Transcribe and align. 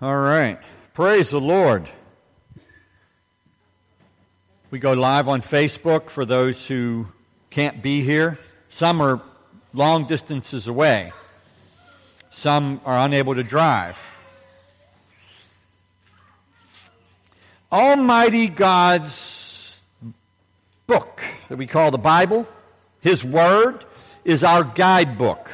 All 0.00 0.16
right. 0.16 0.60
Praise 0.94 1.30
the 1.30 1.40
Lord. 1.40 1.88
We 4.70 4.78
go 4.78 4.92
live 4.92 5.26
on 5.26 5.40
Facebook 5.40 6.08
for 6.08 6.24
those 6.24 6.68
who 6.68 7.08
can't 7.50 7.82
be 7.82 8.02
here. 8.02 8.38
Some 8.68 9.00
are 9.00 9.20
long 9.74 10.06
distances 10.06 10.68
away, 10.68 11.12
some 12.30 12.80
are 12.84 13.04
unable 13.04 13.34
to 13.34 13.42
drive. 13.42 14.16
Almighty 17.72 18.48
God's 18.48 19.82
book 20.86 21.22
that 21.48 21.58
we 21.58 21.66
call 21.66 21.90
the 21.90 21.98
Bible, 21.98 22.46
His 23.00 23.24
Word, 23.24 23.84
is 24.24 24.44
our 24.44 24.62
guidebook. 24.62 25.50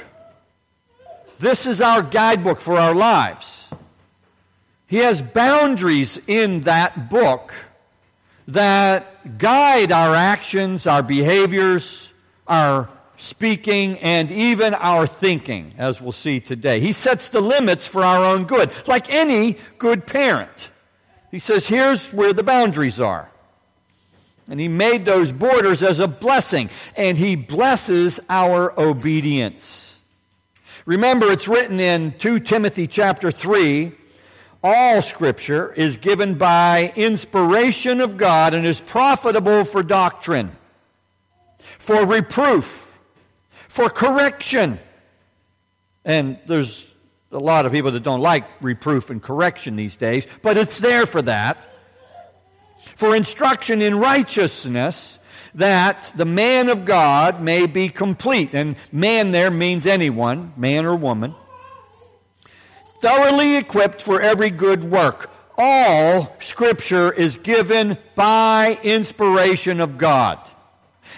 This 1.38 1.64
is 1.64 1.80
our 1.80 2.02
guidebook 2.02 2.60
for 2.60 2.78
our 2.78 2.94
lives. 2.94 3.53
He 4.86 4.98
has 4.98 5.22
boundaries 5.22 6.20
in 6.26 6.62
that 6.62 7.10
book 7.10 7.54
that 8.48 9.38
guide 9.38 9.90
our 9.90 10.14
actions, 10.14 10.86
our 10.86 11.02
behaviors, 11.02 12.10
our 12.46 12.90
speaking, 13.16 13.98
and 14.00 14.30
even 14.30 14.74
our 14.74 15.06
thinking, 15.06 15.72
as 15.78 16.00
we'll 16.00 16.12
see 16.12 16.40
today. 16.40 16.80
He 16.80 16.92
sets 16.92 17.30
the 17.30 17.40
limits 17.40 17.86
for 17.86 18.04
our 18.04 18.24
own 18.24 18.44
good, 18.44 18.70
like 18.86 19.12
any 19.12 19.56
good 19.78 20.06
parent. 20.06 20.70
He 21.30 21.38
says, 21.38 21.66
here's 21.66 22.12
where 22.12 22.32
the 22.32 22.42
boundaries 22.42 23.00
are. 23.00 23.30
And 24.48 24.60
he 24.60 24.68
made 24.68 25.06
those 25.06 25.32
borders 25.32 25.82
as 25.82 26.00
a 26.00 26.08
blessing, 26.08 26.68
and 26.96 27.16
he 27.16 27.34
blesses 27.34 28.20
our 28.28 28.78
obedience. 28.78 29.98
Remember, 30.84 31.32
it's 31.32 31.48
written 31.48 31.80
in 31.80 32.12
2 32.18 32.40
Timothy 32.40 32.86
chapter 32.86 33.30
3 33.30 33.92
all 34.64 35.02
scripture 35.02 35.70
is 35.74 35.98
given 35.98 36.36
by 36.36 36.90
inspiration 36.96 38.00
of 38.00 38.16
God 38.16 38.54
and 38.54 38.64
is 38.64 38.80
profitable 38.80 39.62
for 39.62 39.82
doctrine, 39.82 40.56
for 41.78 42.06
reproof, 42.06 42.98
for 43.68 43.90
correction. 43.90 44.78
And 46.06 46.38
there's 46.46 46.94
a 47.30 47.38
lot 47.38 47.66
of 47.66 47.72
people 47.72 47.90
that 47.90 48.02
don't 48.02 48.22
like 48.22 48.46
reproof 48.62 49.10
and 49.10 49.22
correction 49.22 49.76
these 49.76 49.96
days, 49.96 50.26
but 50.40 50.56
it's 50.56 50.78
there 50.78 51.04
for 51.04 51.20
that. 51.22 51.68
For 52.96 53.14
instruction 53.14 53.82
in 53.82 53.98
righteousness, 53.98 55.18
that 55.56 56.10
the 56.16 56.24
man 56.24 56.70
of 56.70 56.86
God 56.86 57.42
may 57.42 57.66
be 57.66 57.90
complete. 57.90 58.54
And 58.54 58.76
man 58.90 59.30
there 59.30 59.50
means 59.50 59.86
anyone, 59.86 60.54
man 60.56 60.86
or 60.86 60.96
woman 60.96 61.34
thoroughly 63.04 63.56
equipped 63.56 64.00
for 64.00 64.22
every 64.22 64.48
good 64.48 64.82
work. 64.82 65.30
All 65.58 66.34
Scripture 66.40 67.12
is 67.12 67.36
given 67.36 67.98
by 68.14 68.78
inspiration 68.82 69.80
of 69.80 69.98
God. 69.98 70.38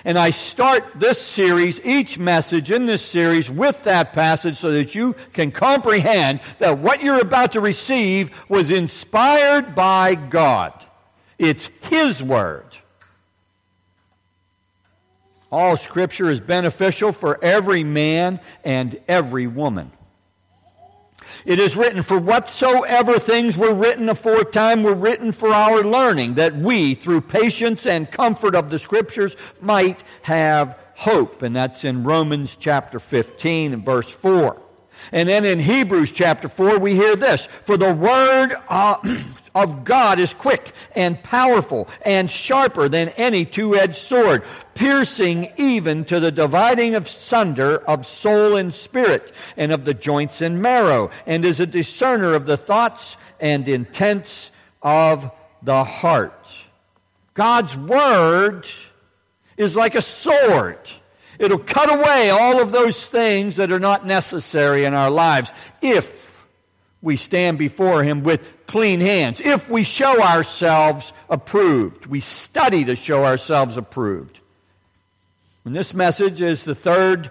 And 0.04 0.18
I 0.18 0.30
start 0.30 0.84
this 0.96 1.22
series, 1.22 1.80
each 1.84 2.18
message 2.18 2.72
in 2.72 2.86
this 2.86 3.02
series, 3.02 3.48
with 3.48 3.84
that 3.84 4.12
passage 4.12 4.56
so 4.56 4.72
that 4.72 4.96
you 4.96 5.14
can 5.32 5.52
comprehend 5.52 6.40
that 6.58 6.78
what 6.78 7.04
you're 7.04 7.20
about 7.20 7.52
to 7.52 7.60
receive 7.60 8.36
was 8.48 8.72
inspired 8.72 9.76
by 9.76 10.16
God. 10.16 10.72
It's 11.38 11.70
His 11.82 12.20
Word. 12.20 12.66
All 15.52 15.76
Scripture 15.76 16.32
is 16.32 16.40
beneficial 16.40 17.12
for 17.12 17.38
every 17.44 17.84
man 17.84 18.40
and 18.64 19.00
every 19.06 19.46
woman. 19.46 19.92
It 21.46 21.60
is 21.60 21.76
written, 21.76 22.02
For 22.02 22.18
whatsoever 22.18 23.20
things 23.20 23.56
were 23.56 23.72
written 23.72 24.08
aforetime 24.08 24.82
were 24.82 24.96
written 24.96 25.30
for 25.30 25.50
our 25.50 25.84
learning, 25.84 26.34
that 26.34 26.56
we, 26.56 26.94
through 26.94 27.20
patience 27.20 27.86
and 27.86 28.10
comfort 28.10 28.56
of 28.56 28.68
the 28.68 28.80
Scriptures, 28.80 29.36
might 29.60 30.02
have 30.22 30.76
hope. 30.96 31.42
And 31.42 31.54
that's 31.54 31.84
in 31.84 32.02
Romans 32.02 32.56
chapter 32.56 32.98
15 32.98 33.72
and 33.72 33.84
verse 33.84 34.10
4. 34.10 34.60
And 35.12 35.28
then 35.28 35.44
in 35.44 35.60
Hebrews 35.60 36.10
chapter 36.10 36.48
4, 36.48 36.80
we 36.80 36.96
hear 36.96 37.14
this 37.14 37.46
For 37.46 37.76
the 37.76 37.94
word 37.94 38.56
uh, 38.68 38.96
of 39.56 39.82
God 39.84 40.20
is 40.20 40.32
quick 40.32 40.72
and 40.94 41.20
powerful 41.20 41.88
and 42.02 42.30
sharper 42.30 42.88
than 42.88 43.08
any 43.10 43.44
two 43.44 43.74
edged 43.74 43.96
sword, 43.96 44.44
piercing 44.74 45.52
even 45.56 46.04
to 46.04 46.20
the 46.20 46.30
dividing 46.30 46.94
of 46.94 47.08
sunder 47.08 47.78
of 47.78 48.06
soul 48.06 48.54
and 48.54 48.72
spirit, 48.72 49.32
and 49.56 49.72
of 49.72 49.84
the 49.84 49.94
joints 49.94 50.40
and 50.40 50.62
marrow, 50.62 51.10
and 51.26 51.44
is 51.44 51.58
a 51.58 51.66
discerner 51.66 52.34
of 52.34 52.46
the 52.46 52.56
thoughts 52.56 53.16
and 53.40 53.66
intents 53.66 54.52
of 54.82 55.28
the 55.62 55.82
heart. 55.82 56.64
God's 57.34 57.76
word 57.76 58.68
is 59.56 59.74
like 59.74 59.96
a 59.96 60.02
sword 60.02 60.78
It'll 61.38 61.58
cut 61.58 61.92
away 61.92 62.30
all 62.30 62.60
of 62.60 62.72
those 62.72 63.06
things 63.06 63.56
that 63.56 63.70
are 63.70 63.80
not 63.80 64.06
necessary 64.06 64.84
in 64.84 64.94
our 64.94 65.10
lives 65.10 65.52
if 65.82 66.44
we 67.02 67.16
stand 67.16 67.58
before 67.58 68.02
Him 68.02 68.22
with 68.22 68.52
clean 68.66 69.00
hands, 69.00 69.40
if 69.40 69.70
we 69.70 69.82
show 69.82 70.22
ourselves 70.22 71.12
approved. 71.28 72.06
We 72.06 72.20
study 72.20 72.84
to 72.84 72.96
show 72.96 73.24
ourselves 73.24 73.76
approved. 73.76 74.40
And 75.64 75.74
this 75.74 75.94
message 75.94 76.42
is 76.42 76.64
the 76.64 76.74
third 76.74 77.30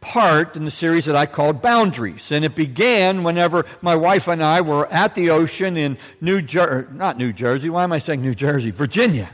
part 0.00 0.56
in 0.56 0.64
the 0.64 0.70
series 0.70 1.04
that 1.06 1.16
I 1.16 1.26
called 1.26 1.62
Boundaries. 1.62 2.30
And 2.30 2.44
it 2.44 2.54
began 2.54 3.22
whenever 3.22 3.64
my 3.82 3.96
wife 3.96 4.28
and 4.28 4.42
I 4.42 4.60
were 4.60 4.86
at 4.92 5.14
the 5.14 5.30
ocean 5.30 5.76
in 5.76 5.98
New 6.20 6.42
Jersey, 6.42 6.88
not 6.92 7.18
New 7.18 7.32
Jersey, 7.32 7.70
why 7.70 7.84
am 7.84 7.92
I 7.92 7.98
saying 7.98 8.22
New 8.22 8.34
Jersey? 8.34 8.70
Virginia. 8.70 9.30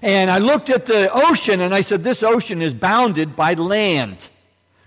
And 0.00 0.30
I 0.30 0.38
looked 0.38 0.70
at 0.70 0.86
the 0.86 1.10
ocean 1.12 1.60
and 1.60 1.72
I 1.72 1.80
said, 1.80 2.02
This 2.02 2.22
ocean 2.22 2.62
is 2.62 2.74
bounded 2.74 3.36
by 3.36 3.54
land. 3.54 4.28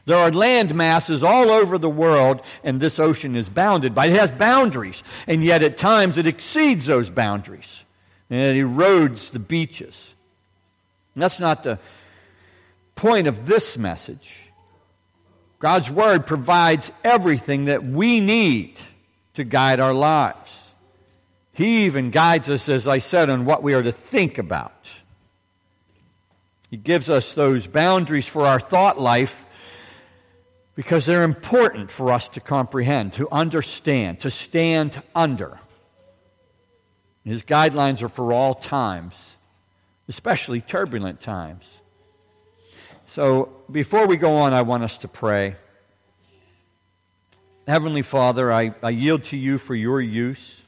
There 0.06 0.18
are 0.18 0.32
land 0.32 0.76
masses 0.76 1.24
all 1.24 1.50
over 1.50 1.78
the 1.78 1.90
world, 1.90 2.42
and 2.64 2.80
this 2.80 3.00
ocean 3.00 3.36
is 3.36 3.50
bounded 3.50 3.96
by 3.96 4.08
it 4.08 4.20
has 4.20 4.32
boundaries, 4.32 5.04
and 5.28 5.44
yet 5.44 5.64
at 5.64 5.78
times 5.78 6.18
it 6.18 6.28
exceeds 6.28 6.86
those 6.86 7.10
boundaries. 7.10 7.84
And 8.30 8.58
it 8.58 8.64
erodes 8.64 9.32
the 9.32 9.40
beaches. 9.40 10.14
And 11.14 11.24
that's 11.24 11.40
not 11.40 11.64
the 11.64 11.80
point 12.96 13.28
of 13.28 13.46
this 13.46 13.78
message. 13.78 14.34
God's 15.60 15.90
Word 15.90 16.28
provides 16.28 16.92
everything 17.04 17.66
that 17.66 17.84
we 17.84 18.22
need 18.22 18.80
to 19.34 19.44
guide 19.44 19.80
our 19.80 19.94
lives. 19.94 20.72
He 21.54 21.86
even 21.86 22.12
guides 22.12 22.50
us, 22.50 22.68
as 22.70 22.88
I 22.88 23.00
said, 23.00 23.30
on 23.30 23.46
what 23.46 23.64
we 23.64 23.74
are 23.74 23.84
to 23.84 23.92
think 23.92 24.38
about. 24.38 24.90
He 26.70 26.78
gives 26.78 27.10
us 27.10 27.34
those 27.34 27.66
boundaries 27.66 28.28
for 28.28 28.46
our 28.46 28.60
thought 28.60 29.00
life 29.00 29.46
because 30.75 31.06
they're 31.06 31.24
important 31.24 31.90
for 31.90 32.12
us 32.12 32.30
to 32.30 32.41
comprehend, 32.41 33.13
to 33.13 33.30
understand, 33.31 34.19
to 34.19 34.30
stand 34.30 35.02
under. 35.16 35.58
His 37.24 37.41
guidelines 37.41 38.03
are 38.03 38.09
for 38.09 38.34
all 38.34 38.53
times, 38.53 39.38
especially 40.08 40.62
turbulent 40.62 41.22
times. 41.22 41.81
So 43.08 43.50
before 43.72 44.06
we 44.06 44.18
go 44.18 44.36
on, 44.36 44.53
I 44.53 44.62
want 44.63 44.84
us 44.84 44.97
to 45.00 45.08
pray. 45.08 45.56
Heavenly 47.66 48.03
Father, 48.03 48.52
I, 48.52 48.75
I 48.84 48.92
yield 48.92 49.24
to 49.25 49.38
you 49.38 49.57
for 49.57 49.74
your 49.74 50.02
use. 50.02 50.62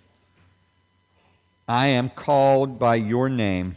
I 1.68 1.88
am 1.88 2.09
called 2.09 2.79
by 2.79 2.95
your 2.95 3.29
name. 3.29 3.75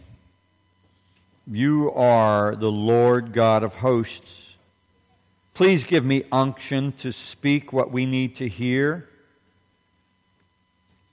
You 1.47 1.91
are 1.92 2.54
the 2.54 2.70
Lord 2.70 3.32
God 3.32 3.64
of 3.64 3.74
hosts. 3.74 4.49
Please 5.60 5.84
give 5.84 6.06
me 6.06 6.25
unction 6.32 6.93
to 6.93 7.12
speak 7.12 7.71
what 7.71 7.91
we 7.91 8.06
need 8.06 8.37
to 8.37 8.48
hear. 8.48 9.06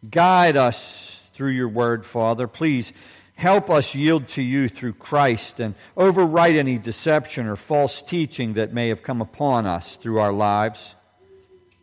Guide 0.10 0.56
us 0.56 1.22
through 1.34 1.50
your 1.50 1.68
word, 1.68 2.06
Father. 2.06 2.48
Please 2.48 2.94
help 3.36 3.70
us 3.70 3.94
yield 3.94 4.30
to 4.30 4.42
you 4.42 4.70
through 4.70 4.94
Christ 4.94 5.60
and 5.60 5.76
overwrite 5.98 6.56
any 6.56 6.78
deception 6.78 7.46
or 7.46 7.58
false 7.58 8.02
teaching 8.02 8.54
that 8.54 8.72
may 8.72 8.88
have 8.88 9.04
come 9.04 9.20
upon 9.20 9.66
us 9.66 9.98
through 9.98 10.20
our 10.20 10.32
lives. 10.32 10.96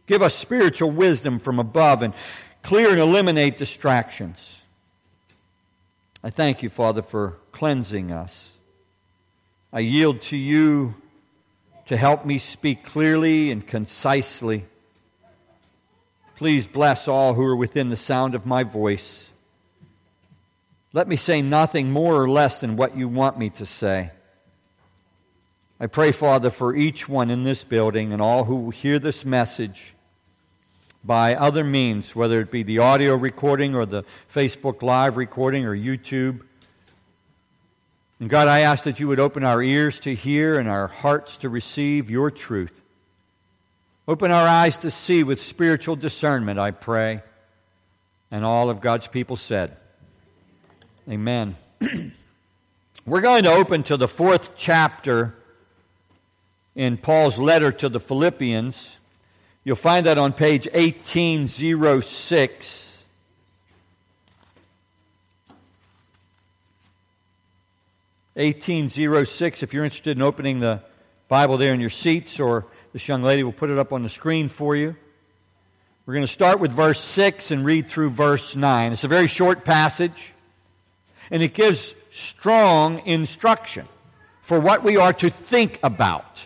Give 0.06 0.22
us 0.22 0.34
spiritual 0.34 0.90
wisdom 0.90 1.40
from 1.40 1.58
above 1.58 2.00
and 2.00 2.14
clear 2.62 2.88
and 2.88 2.98
eliminate 2.98 3.58
distractions. 3.58 4.62
I 6.22 6.30
thank 6.30 6.62
you, 6.62 6.70
Father, 6.70 7.02
for 7.02 7.36
cleansing 7.52 8.10
us. 8.10 8.52
I 9.70 9.80
yield 9.80 10.22
to 10.22 10.36
you 10.38 10.94
to 11.86 11.96
help 11.96 12.24
me 12.24 12.38
speak 12.38 12.84
clearly 12.84 13.50
and 13.50 13.66
concisely. 13.66 14.64
Please 16.36 16.66
bless 16.66 17.06
all 17.06 17.34
who 17.34 17.44
are 17.44 17.56
within 17.56 17.90
the 17.90 17.96
sound 17.96 18.34
of 18.34 18.46
my 18.46 18.64
voice. 18.64 19.30
Let 20.92 21.08
me 21.08 21.16
say 21.16 21.42
nothing 21.42 21.90
more 21.90 22.20
or 22.20 22.28
less 22.28 22.60
than 22.60 22.76
what 22.76 22.96
you 22.96 23.08
want 23.08 23.38
me 23.38 23.50
to 23.50 23.66
say. 23.66 24.10
I 25.80 25.86
pray, 25.86 26.12
Father, 26.12 26.50
for 26.50 26.74
each 26.74 27.08
one 27.08 27.30
in 27.30 27.42
this 27.42 27.64
building 27.64 28.12
and 28.12 28.22
all 28.22 28.44
who 28.44 28.70
hear 28.70 28.98
this 28.98 29.24
message 29.24 29.94
by 31.04 31.34
other 31.34 31.64
means, 31.64 32.16
whether 32.16 32.40
it 32.40 32.50
be 32.50 32.62
the 32.62 32.78
audio 32.78 33.14
recording 33.14 33.74
or 33.74 33.84
the 33.84 34.04
Facebook 34.32 34.82
Live 34.82 35.16
recording 35.16 35.66
or 35.66 35.76
YouTube. 35.76 36.40
And 38.20 38.28
God, 38.28 38.48
I 38.48 38.60
ask 38.60 38.84
that 38.84 39.00
you 39.00 39.08
would 39.08 39.20
open 39.20 39.44
our 39.44 39.62
ears 39.62 40.00
to 40.00 40.14
hear 40.14 40.58
and 40.58 40.68
our 40.68 40.86
hearts 40.86 41.38
to 41.38 41.48
receive 41.48 42.10
your 42.10 42.30
truth. 42.30 42.80
Open 44.06 44.30
our 44.30 44.46
eyes 44.46 44.78
to 44.78 44.90
see 44.90 45.24
with 45.24 45.42
spiritual 45.42 45.96
discernment, 45.96 46.58
I 46.58 46.70
pray. 46.70 47.22
And 48.30 48.44
all 48.44 48.70
of 48.70 48.80
God's 48.80 49.08
people 49.08 49.36
said, 49.36 49.76
Amen. 51.08 51.56
We're 53.06 53.20
going 53.20 53.44
to 53.44 53.52
open 53.52 53.82
to 53.84 53.98
the 53.98 54.08
fourth 54.08 54.56
chapter 54.56 55.34
in 56.74 56.96
Paul's 56.96 57.38
letter 57.38 57.70
to 57.72 57.88
the 57.88 58.00
Philippians. 58.00 58.98
You'll 59.64 59.76
find 59.76 60.06
that 60.06 60.18
on 60.18 60.32
page 60.32 60.66
1806. 60.72 62.93
Eighteen 68.36 68.88
zero 68.88 69.24
six. 69.24 69.62
If 69.62 69.72
you're 69.72 69.84
interested 69.84 70.16
in 70.16 70.22
opening 70.22 70.60
the 70.60 70.82
Bible 71.28 71.56
there 71.56 71.72
in 71.72 71.80
your 71.80 71.90
seats, 71.90 72.40
or 72.40 72.66
this 72.92 73.06
young 73.06 73.22
lady 73.22 73.42
will 73.42 73.52
put 73.52 73.70
it 73.70 73.78
up 73.78 73.92
on 73.92 74.02
the 74.02 74.08
screen 74.08 74.48
for 74.48 74.74
you. 74.74 74.96
We're 76.06 76.14
going 76.14 76.26
to 76.26 76.32
start 76.32 76.60
with 76.60 76.70
verse 76.70 77.00
6 77.00 77.50
and 77.50 77.64
read 77.64 77.88
through 77.88 78.10
verse 78.10 78.54
9. 78.54 78.92
It's 78.92 79.04
a 79.04 79.08
very 79.08 79.26
short 79.26 79.64
passage, 79.64 80.34
and 81.30 81.42
it 81.42 81.54
gives 81.54 81.94
strong 82.10 83.00
instruction 83.06 83.88
for 84.42 84.60
what 84.60 84.84
we 84.84 84.98
are 84.98 85.14
to 85.14 85.30
think 85.30 85.78
about. 85.82 86.44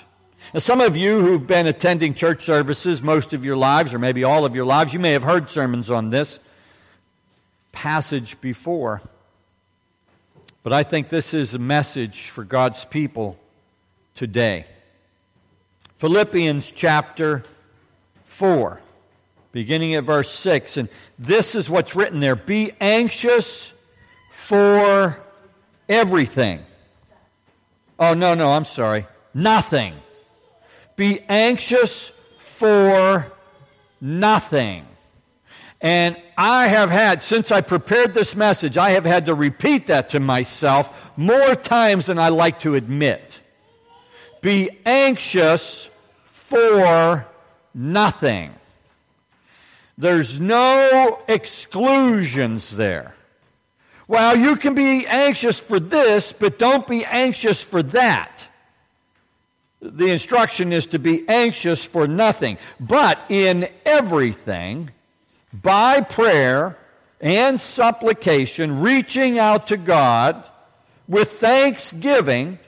Now, 0.54 0.60
some 0.60 0.80
of 0.80 0.96
you 0.96 1.20
who've 1.20 1.44
been 1.44 1.66
attending 1.66 2.14
church 2.14 2.44
services 2.44 3.02
most 3.02 3.32
of 3.32 3.44
your 3.44 3.56
lives, 3.56 3.92
or 3.92 3.98
maybe 3.98 4.22
all 4.22 4.44
of 4.44 4.54
your 4.54 4.64
lives, 4.64 4.92
you 4.92 5.00
may 5.00 5.12
have 5.12 5.24
heard 5.24 5.48
sermons 5.48 5.90
on 5.90 6.10
this 6.10 6.38
passage 7.72 8.40
before. 8.40 9.02
But 10.62 10.72
I 10.72 10.82
think 10.82 11.08
this 11.08 11.34
is 11.34 11.54
a 11.54 11.58
message 11.58 12.28
for 12.28 12.44
God's 12.44 12.84
people 12.84 13.38
today. 14.14 14.66
Philippians 15.96 16.70
chapter 16.72 17.44
4, 18.24 18.80
beginning 19.52 19.94
at 19.94 20.04
verse 20.04 20.30
6. 20.30 20.76
And 20.76 20.88
this 21.18 21.54
is 21.54 21.70
what's 21.70 21.94
written 21.96 22.20
there 22.20 22.36
Be 22.36 22.72
anxious 22.80 23.72
for 24.30 25.18
everything. 25.88 26.60
Oh, 27.98 28.14
no, 28.14 28.34
no, 28.34 28.50
I'm 28.50 28.64
sorry. 28.64 29.06
Nothing. 29.34 29.94
Be 30.96 31.20
anxious 31.28 32.12
for 32.38 33.30
nothing. 34.00 34.84
And 35.80 36.20
I 36.36 36.66
have 36.68 36.90
had, 36.90 37.22
since 37.22 37.52
I 37.52 37.60
prepared 37.60 38.12
this 38.12 38.34
message, 38.34 38.76
I 38.76 38.90
have 38.90 39.04
had 39.04 39.26
to 39.26 39.34
repeat 39.34 39.86
that 39.86 40.08
to 40.10 40.20
myself 40.20 41.12
more 41.16 41.54
times 41.54 42.06
than 42.06 42.18
I 42.18 42.30
like 42.30 42.60
to 42.60 42.74
admit. 42.74 43.40
Be 44.40 44.70
anxious 44.84 45.88
for 46.24 47.26
nothing. 47.74 48.54
There's 49.96 50.40
no 50.40 51.22
exclusions 51.28 52.76
there. 52.76 53.14
Well, 54.08 54.36
you 54.36 54.56
can 54.56 54.74
be 54.74 55.06
anxious 55.06 55.58
for 55.58 55.78
this, 55.78 56.32
but 56.32 56.58
don't 56.58 56.86
be 56.86 57.04
anxious 57.04 57.62
for 57.62 57.82
that 57.82 58.48
the 59.80 60.10
instruction 60.10 60.72
is 60.72 60.86
to 60.86 60.98
be 60.98 61.28
anxious 61.28 61.84
for 61.84 62.08
nothing, 62.08 62.58
but 62.80 63.24
in 63.28 63.68
everything, 63.84 64.90
by 65.52 66.00
prayer 66.00 66.76
and 67.20 67.60
supplication, 67.60 68.80
reaching 68.80 69.38
out 69.38 69.68
to 69.68 69.76
God 69.76 70.44
with 71.08 71.32
thanksgiving, 71.32 72.58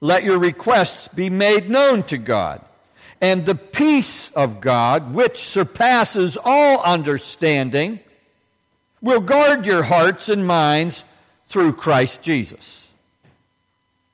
let 0.00 0.22
your 0.24 0.38
requests 0.38 1.08
be 1.08 1.28
made 1.28 1.68
known 1.68 2.02
to 2.04 2.18
God. 2.18 2.64
And 3.20 3.44
the 3.44 3.54
peace 3.54 4.30
of 4.30 4.60
God, 4.60 5.12
which 5.12 5.38
surpasses 5.38 6.38
all 6.42 6.80
understanding, 6.82 8.00
will 9.02 9.20
guard 9.20 9.66
your 9.66 9.82
hearts 9.82 10.28
and 10.28 10.46
minds 10.46 11.04
through 11.46 11.74
Christ 11.74 12.22
Jesus. 12.22 12.88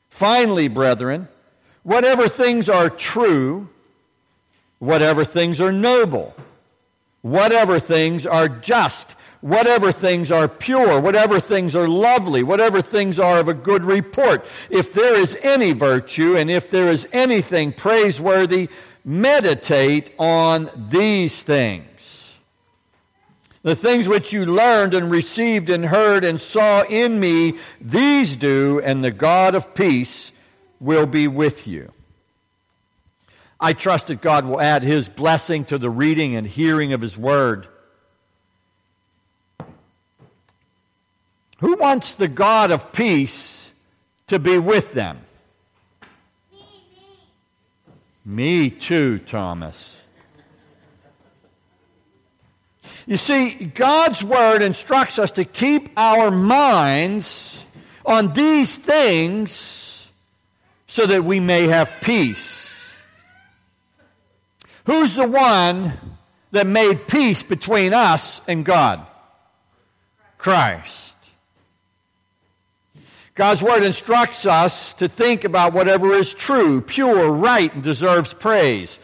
Finally, 0.09 0.69
brethren, 0.69 1.29
whatever 1.83 2.29
things 2.29 2.69
are 2.69 2.91
true, 2.91 3.69
whatever 4.79 5.25
things 5.25 5.61
are 5.61 5.73
noble, 5.73 6.35
whatever 7.26 7.81
things 7.81 8.25
are 8.25 8.49
just, 8.49 9.17
whatever 9.40 9.90
things 9.90 10.31
are 10.31 10.46
pure, 10.46 11.00
whatever 11.00 11.40
things 11.40 11.75
are 11.75 11.88
lovely, 11.88 12.44
whatever 12.44 12.81
things 12.81 13.19
are 13.19 13.40
of 13.40 13.49
a 13.49 13.55
good 13.55 13.84
report, 13.84 14.46
if 14.70 14.93
there 14.93 15.17
is 15.17 15.37
any 15.43 15.73
virtue 15.73 16.37
and 16.37 16.49
if 16.49 16.70
there 16.70 16.88
is 16.88 17.08
anything 17.12 17.73
praiseworthy, 17.73 18.69
meditate 19.05 20.12
on 20.20 20.70
these 20.76 21.43
things. 21.43 22.38
The 23.62 23.75
things 23.75 24.06
which 24.06 24.32
you 24.32 24.46
learned 24.46 24.94
and 24.94 25.11
received 25.11 25.69
and 25.69 25.84
heard 25.84 26.25
and 26.25 26.40
saw 26.40 26.84
in 26.84 27.19
me, 27.19 27.58
these 27.81 28.37
do, 28.37 28.81
and 28.84 29.02
the 29.02 29.11
God 29.11 29.56
of 29.56 29.75
peace 29.75 30.31
will 30.78 31.06
be 31.06 31.26
with 31.26 31.67
you. 31.67 31.90
I 33.61 33.73
trust 33.73 34.08
that 34.08 34.20
God 34.20 34.44
will 34.44 34.61
add 34.61 34.82
His 34.82 35.08
blessing 35.08 35.64
to 35.67 35.79
the 35.79 35.91
reading 35.91 36.37
and 36.37 36.47
hearing 36.47 36.93
of 36.93 37.00
His 37.00 37.17
Word. 37.17 37.69
Who 41.58 41.76
wants 41.76 42.14
the 42.14 42.29
God 42.29 42.70
of 42.70 42.93
peace 42.93 43.73
to 44.26 44.38
be 44.38 44.58
with 44.58 44.93
them? 44.93 45.20
Me, 46.53 46.58
me. 48.26 48.62
me 48.64 48.70
too, 48.70 49.19
Thomas. 49.20 50.02
You 53.06 53.17
see, 53.17 53.67
God's 53.67 54.23
Word 54.23 54.62
instructs 54.62 55.19
us 55.19 55.31
to 55.32 55.44
keep 55.44 55.91
our 55.97 56.31
minds 56.31 57.64
on 58.05 58.32
these 58.32 58.76
things 58.76 60.11
so 60.88 61.06
that 61.06 61.25
we 61.25 61.41
may 61.41 61.69
have 61.69 61.91
peace. 62.02 62.65
Who's 64.87 65.15
the 65.15 65.27
one 65.27 65.99
that 66.53 66.67
made 66.67 67.09
peace 67.09 67.43
between 67.43 67.93
us 67.93 68.41
and 68.47 68.65
God? 68.65 69.05
Christ. 70.38 71.16
God's 73.35 73.62
Word 73.62 73.83
instructs 73.83 74.47
us 74.47 74.95
to 74.95 75.09
think 75.09 75.45
about 75.45 75.75
whatever 75.75 76.12
is 76.12 76.33
true, 76.33 76.81
pure, 76.81 77.31
right, 77.31 77.73
and 77.75 77.83
deserves 77.83 78.33
praise. 78.33 78.99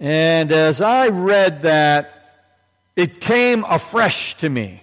And 0.00 0.52
as 0.52 0.80
I 0.80 1.08
read 1.08 1.62
that, 1.62 2.14
it 2.94 3.20
came 3.20 3.64
afresh 3.64 4.36
to 4.36 4.48
me 4.48 4.82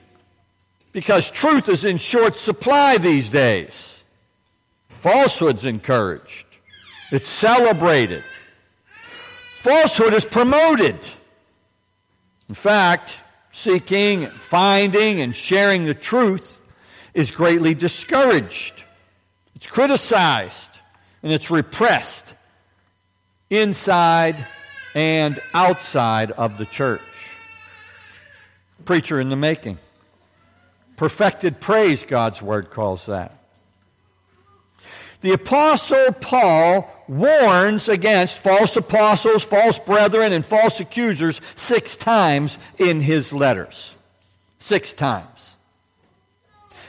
because 0.91 1.31
truth 1.31 1.69
is 1.69 1.85
in 1.85 1.97
short 1.97 2.35
supply 2.35 2.97
these 2.97 3.29
days. 3.29 4.03
Falsehood's 4.89 5.65
encouraged, 5.65 6.45
it's 7.11 7.29
celebrated. 7.29 8.23
Falsehood 9.65 10.13
is 10.13 10.23
promoted. 10.23 10.95
In 12.47 12.53
fact, 12.53 13.15
seeking, 13.51 14.27
finding, 14.27 15.21
and 15.21 15.35
sharing 15.35 15.87
the 15.87 15.95
truth 15.95 16.61
is 17.15 17.31
greatly 17.31 17.73
discouraged. 17.73 18.83
It's 19.55 19.65
criticized 19.65 20.69
and 21.23 21.31
it's 21.31 21.49
repressed 21.49 22.35
inside 23.49 24.35
and 24.93 25.39
outside 25.55 26.29
of 26.29 26.59
the 26.59 26.67
church. 26.67 27.01
Preacher 28.85 29.19
in 29.19 29.29
the 29.29 29.35
making. 29.35 29.79
Perfected 30.95 31.59
praise, 31.59 32.03
God's 32.03 32.39
word 32.39 32.69
calls 32.69 33.07
that 33.07 33.35
the 35.21 35.33
Apostle 35.33 36.11
Paul 36.11 36.87
warns 37.07 37.87
against 37.89 38.37
false 38.37 38.75
apostles, 38.75 39.43
false 39.43 39.79
brethren, 39.79 40.33
and 40.33 40.45
false 40.45 40.79
accusers 40.79 41.41
six 41.55 41.95
times 41.95 42.57
in 42.77 43.01
his 43.01 43.31
letters. 43.31 43.95
Six 44.59 44.93
times. 44.93 45.55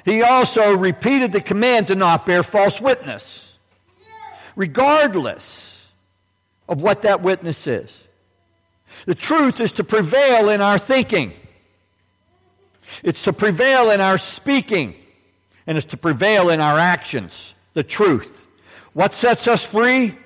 He 0.04 0.22
also 0.22 0.76
repeated 0.76 1.32
the 1.32 1.40
command 1.40 1.88
to 1.88 1.94
not 1.94 2.26
bear 2.26 2.42
false 2.42 2.80
witness, 2.80 3.58
regardless 4.54 5.90
of 6.68 6.80
what 6.80 7.02
that 7.02 7.22
witness 7.22 7.66
is. 7.66 8.06
The 9.04 9.16
truth 9.16 9.60
is 9.60 9.72
to 9.72 9.84
prevail 9.84 10.48
in 10.48 10.60
our 10.60 10.78
thinking, 10.78 11.32
it's 13.02 13.24
to 13.24 13.32
prevail 13.32 13.90
in 13.90 14.00
our 14.00 14.16
speaking, 14.16 14.94
and 15.66 15.76
it's 15.76 15.88
to 15.88 15.96
prevail 15.96 16.50
in 16.50 16.60
our 16.60 16.78
actions 16.78 17.54
the 17.74 17.82
truth. 17.82 18.45
What 18.96 19.12
sets 19.12 19.46
us 19.46 19.62
free? 19.62 20.16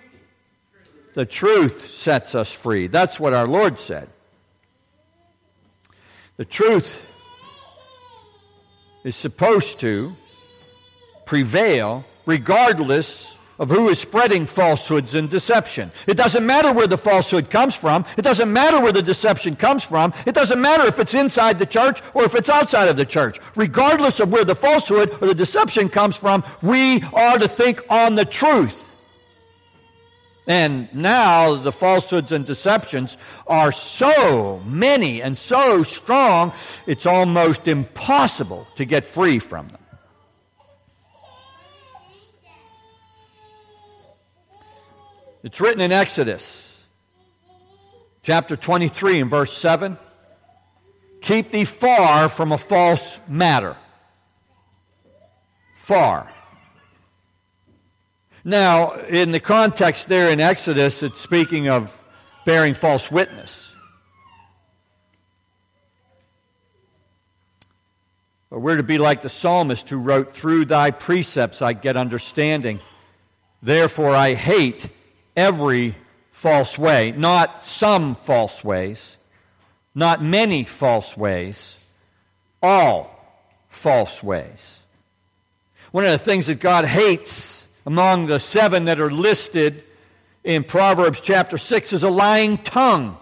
The 1.14 1.26
truth 1.26 1.92
sets 1.92 2.36
us 2.36 2.52
free. 2.52 2.86
That's 2.86 3.18
what 3.18 3.34
our 3.34 3.48
Lord 3.48 3.80
said. 3.80 4.08
The 6.36 6.44
truth 6.44 7.02
is 9.02 9.16
supposed 9.16 9.80
to 9.80 10.14
prevail 11.26 12.04
regardless 12.26 13.36
of 13.60 13.68
who 13.68 13.90
is 13.90 14.00
spreading 14.00 14.46
falsehoods 14.46 15.14
and 15.14 15.28
deception. 15.28 15.92
It 16.06 16.16
doesn't 16.16 16.44
matter 16.44 16.72
where 16.72 16.86
the 16.86 16.98
falsehood 16.98 17.50
comes 17.50 17.76
from. 17.76 18.06
It 18.16 18.22
doesn't 18.22 18.50
matter 18.50 18.80
where 18.80 18.90
the 18.90 19.02
deception 19.02 19.54
comes 19.54 19.84
from. 19.84 20.14
It 20.26 20.34
doesn't 20.34 20.60
matter 20.60 20.86
if 20.86 20.98
it's 20.98 21.14
inside 21.14 21.58
the 21.58 21.66
church 21.66 22.00
or 22.14 22.24
if 22.24 22.34
it's 22.34 22.48
outside 22.48 22.88
of 22.88 22.96
the 22.96 23.04
church. 23.04 23.38
Regardless 23.54 24.18
of 24.18 24.32
where 24.32 24.46
the 24.46 24.54
falsehood 24.54 25.16
or 25.20 25.28
the 25.28 25.34
deception 25.34 25.90
comes 25.90 26.16
from, 26.16 26.42
we 26.62 27.02
are 27.12 27.38
to 27.38 27.46
think 27.46 27.84
on 27.90 28.14
the 28.14 28.24
truth. 28.24 28.82
And 30.46 30.92
now 30.94 31.54
the 31.54 31.70
falsehoods 31.70 32.32
and 32.32 32.46
deceptions 32.46 33.18
are 33.46 33.72
so 33.72 34.60
many 34.64 35.20
and 35.20 35.36
so 35.36 35.82
strong, 35.82 36.52
it's 36.86 37.04
almost 37.04 37.68
impossible 37.68 38.66
to 38.76 38.86
get 38.86 39.04
free 39.04 39.38
from 39.38 39.68
them. 39.68 39.79
It's 45.42 45.58
written 45.58 45.80
in 45.80 45.90
Exodus 45.90 46.84
chapter 48.22 48.56
23 48.56 49.22
and 49.22 49.30
verse 49.30 49.56
7 49.56 49.98
Keep 51.22 51.50
thee 51.50 51.64
far 51.64 52.28
from 52.28 52.52
a 52.52 52.58
false 52.58 53.18
matter. 53.28 53.76
Far. 55.74 56.30
Now, 58.42 58.92
in 58.92 59.32
the 59.32 59.40
context 59.40 60.08
there 60.08 60.30
in 60.30 60.40
Exodus, 60.40 61.02
it's 61.02 61.20
speaking 61.20 61.68
of 61.68 62.02
bearing 62.46 62.72
false 62.72 63.10
witness. 63.10 63.74
But 68.48 68.60
we're 68.60 68.76
to 68.76 68.82
be 68.82 68.98
like 68.98 69.20
the 69.20 69.28
psalmist 69.28 69.88
who 69.90 69.98
wrote, 69.98 70.34
Through 70.34 70.66
thy 70.66 70.90
precepts 70.90 71.60
I 71.60 71.74
get 71.74 71.96
understanding. 71.96 72.80
Therefore 73.62 74.14
I 74.14 74.34
hate 74.34 74.88
every 75.40 75.96
false 76.30 76.78
way, 76.78 77.12
not 77.12 77.64
some 77.64 78.14
false 78.14 78.62
ways, 78.62 79.16
not 79.94 80.22
many 80.22 80.64
false 80.64 81.16
ways, 81.16 81.82
all 82.62 83.16
false 83.68 84.22
ways. 84.22 84.80
One 85.92 86.04
of 86.04 86.12
the 86.12 86.18
things 86.18 86.46
that 86.46 86.60
God 86.60 86.84
hates 86.84 87.66
among 87.86 88.26
the 88.26 88.38
seven 88.38 88.84
that 88.84 89.00
are 89.00 89.10
listed 89.10 89.82
in 90.44 90.62
Proverbs 90.62 91.20
chapter 91.20 91.58
6 91.58 91.92
is 91.94 92.02
a 92.02 92.10
lying 92.10 92.58
tongue. 92.58 93.16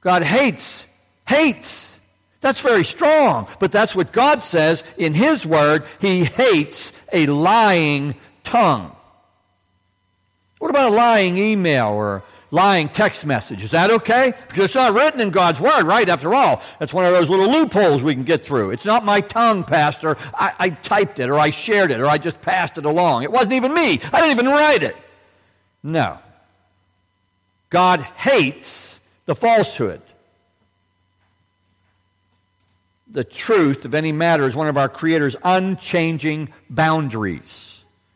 God 0.00 0.22
hates, 0.22 0.86
hates. 1.26 2.00
That's 2.40 2.60
very 2.60 2.84
strong, 2.84 3.48
but 3.58 3.70
that's 3.70 3.94
what 3.94 4.12
God 4.12 4.42
says 4.42 4.82
in 4.96 5.12
His 5.12 5.44
Word. 5.44 5.84
He 6.00 6.24
hates 6.24 6.92
a 7.12 7.26
lying 7.26 8.14
tongue. 8.44 8.96
What 10.60 10.70
about 10.70 10.92
a 10.92 10.94
lying 10.94 11.38
email 11.38 11.88
or 11.88 12.22
lying 12.50 12.90
text 12.90 13.24
message? 13.24 13.64
Is 13.64 13.70
that 13.70 13.90
okay? 13.90 14.34
Because 14.46 14.66
it's 14.66 14.74
not 14.74 14.92
written 14.92 15.18
in 15.18 15.30
God's 15.30 15.58
Word, 15.58 15.84
right? 15.84 16.06
After 16.06 16.34
all, 16.34 16.62
that's 16.78 16.92
one 16.92 17.06
of 17.06 17.12
those 17.12 17.30
little 17.30 17.50
loopholes 17.50 18.02
we 18.02 18.12
can 18.12 18.24
get 18.24 18.44
through. 18.44 18.70
It's 18.70 18.84
not 18.84 19.02
my 19.02 19.22
tongue, 19.22 19.64
Pastor. 19.64 20.18
I, 20.34 20.52
I 20.58 20.70
typed 20.70 21.18
it 21.18 21.30
or 21.30 21.38
I 21.38 21.48
shared 21.48 21.90
it 21.90 21.98
or 21.98 22.06
I 22.06 22.18
just 22.18 22.42
passed 22.42 22.76
it 22.76 22.84
along. 22.84 23.22
It 23.22 23.32
wasn't 23.32 23.54
even 23.54 23.72
me. 23.72 24.00
I 24.12 24.20
didn't 24.20 24.32
even 24.32 24.46
write 24.46 24.82
it. 24.82 24.96
No. 25.82 26.18
God 27.70 28.02
hates 28.02 29.00
the 29.24 29.34
falsehood. 29.34 30.02
The 33.08 33.24
truth 33.24 33.86
of 33.86 33.94
any 33.94 34.12
matter 34.12 34.46
is 34.46 34.54
one 34.54 34.68
of 34.68 34.76
our 34.76 34.90
Creator's 34.90 35.36
unchanging 35.42 36.52
boundaries. 36.68 37.69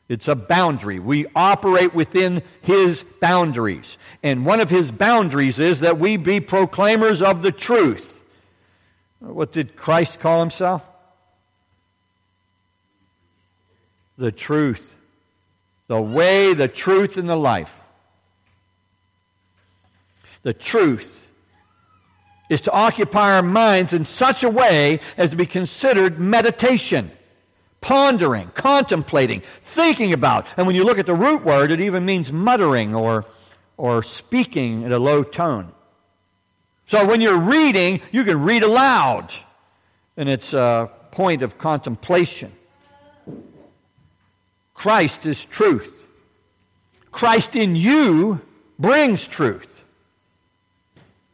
It's 0.08 0.28
a 0.28 0.34
boundary. 0.34 0.99
We 0.99 1.26
operate 1.34 1.94
within 1.94 2.42
His 2.61 3.02
boundaries. 3.20 3.96
And 4.23 4.44
one 4.44 4.61
of 4.61 4.68
His 4.68 4.90
boundaries 4.90 5.58
is 5.58 5.80
that 5.80 5.99
we 5.99 6.16
be 6.16 6.40
proclaimers 6.40 7.23
of 7.23 7.40
the 7.40 7.52
truth. 7.52 8.23
Uh, 9.25 9.32
what 9.32 9.52
did 9.52 9.76
Christ 9.76 10.20
call 10.20 10.40
Himself? 10.40 10.87
The 14.18 14.32
truth. 14.32 14.94
The 15.87 16.00
way, 16.00 16.52
the 16.54 16.68
truth, 16.68 17.16
and 17.16 17.28
the 17.28 17.37
life. 17.37 17.80
The 20.42 20.54
truth 20.54 21.30
is 22.50 22.61
to 22.62 22.73
occupy 22.73 23.37
our 23.37 23.42
minds 23.42 23.94
in 23.94 24.04
such 24.04 24.44
a 24.44 24.50
way 24.50 25.00
as 25.16 25.30
to 25.30 25.37
be 25.37 25.46
considered 25.46 26.20
meditation 26.20 27.11
pondering, 27.84 28.48
contemplating, 28.54 29.42
thinking 29.60 30.14
about. 30.14 30.46
And 30.56 30.66
when 30.66 30.74
you 30.74 30.84
look 30.84 30.98
at 30.98 31.04
the 31.04 31.14
root 31.14 31.44
word, 31.44 31.70
it 31.70 31.82
even 31.82 32.06
means 32.06 32.32
muttering 32.32 32.94
or, 32.94 33.26
or 33.76 34.02
speaking 34.02 34.84
at 34.84 34.90
a 34.90 34.98
low 34.98 35.22
tone. 35.22 35.70
So 36.86 37.04
when 37.06 37.20
you're 37.20 37.36
reading, 37.36 38.00
you 38.10 38.24
can 38.24 38.42
read 38.42 38.62
aloud, 38.62 39.34
and 40.16 40.30
it's 40.30 40.54
a 40.54 40.90
point 41.10 41.42
of 41.42 41.58
contemplation. 41.58 42.52
Christ 44.72 45.26
is 45.26 45.44
truth. 45.44 45.94
Christ 47.10 47.54
in 47.54 47.76
you 47.76 48.40
brings 48.78 49.26
truth. 49.26 49.84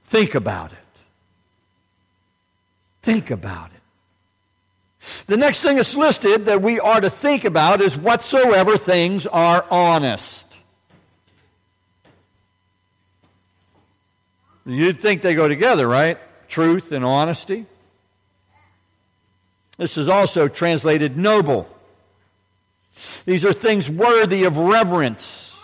Think 0.06 0.34
about 0.34 0.72
it. 0.72 0.78
Think 3.02 3.30
about 3.30 3.70
it. 3.70 3.79
The 5.30 5.36
next 5.36 5.62
thing 5.62 5.76
that's 5.76 5.94
listed 5.94 6.46
that 6.46 6.60
we 6.60 6.80
are 6.80 7.00
to 7.00 7.08
think 7.08 7.44
about 7.44 7.80
is 7.80 7.96
whatsoever 7.96 8.76
things 8.76 9.28
are 9.28 9.64
honest. 9.70 10.56
You'd 14.66 15.00
think 15.00 15.22
they 15.22 15.36
go 15.36 15.46
together, 15.46 15.86
right? 15.86 16.18
Truth 16.48 16.90
and 16.90 17.04
honesty. 17.04 17.66
This 19.78 19.96
is 19.96 20.08
also 20.08 20.48
translated 20.48 21.16
noble. 21.16 21.68
These 23.24 23.44
are 23.44 23.52
things 23.52 23.88
worthy 23.88 24.42
of 24.42 24.58
reverence. 24.58 25.56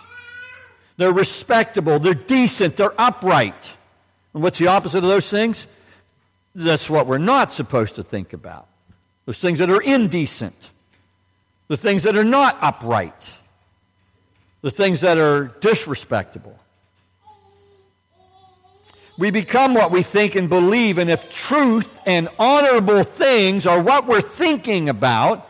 They're 0.95 1.11
respectable, 1.11 1.99
they're 1.99 2.13
decent, 2.13 2.77
they're 2.77 2.95
upright. 2.97 3.75
And 4.33 4.41
what's 4.41 4.59
the 4.59 4.67
opposite 4.67 4.99
of 4.99 5.09
those 5.09 5.29
things? 5.29 5.67
That's 6.55 6.89
what 6.89 7.05
we're 7.05 7.17
not 7.17 7.51
supposed 7.51 7.95
to 7.95 8.03
think 8.03 8.31
about. 8.31 8.69
Those 9.27 9.39
things 9.39 9.59
that 9.59 9.69
are 9.69 9.81
indecent, 9.81 10.71
the 11.67 11.75
things 11.75 12.03
that 12.03 12.15
are 12.15 12.23
not 12.23 12.57
upright, 12.61 13.35
the 14.61 14.71
things 14.71 15.01
that 15.01 15.17
are 15.17 15.49
disrespectable. 15.59 16.57
We 19.17 19.29
become 19.31 19.73
what 19.73 19.91
we 19.91 20.01
think 20.01 20.35
and 20.35 20.47
believe, 20.47 20.97
and 20.97 21.09
if 21.09 21.29
truth 21.29 21.99
and 22.05 22.29
honorable 22.39 23.03
things 23.03 23.65
are 23.65 23.81
what 23.81 24.07
we're 24.07 24.21
thinking 24.21 24.87
about, 24.87 25.49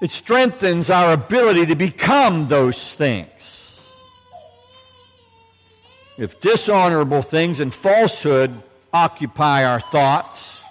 it 0.00 0.12
strengthens 0.12 0.90
our 0.90 1.14
ability 1.14 1.66
to 1.66 1.74
become 1.74 2.46
those 2.46 2.94
things. 2.94 3.80
If 6.16 6.38
dishonorable 6.38 7.22
things 7.22 7.58
and 7.58 7.74
falsehood 7.74 8.62
occupy 8.92 9.64
our 9.64 9.80
thoughts, 9.80 10.62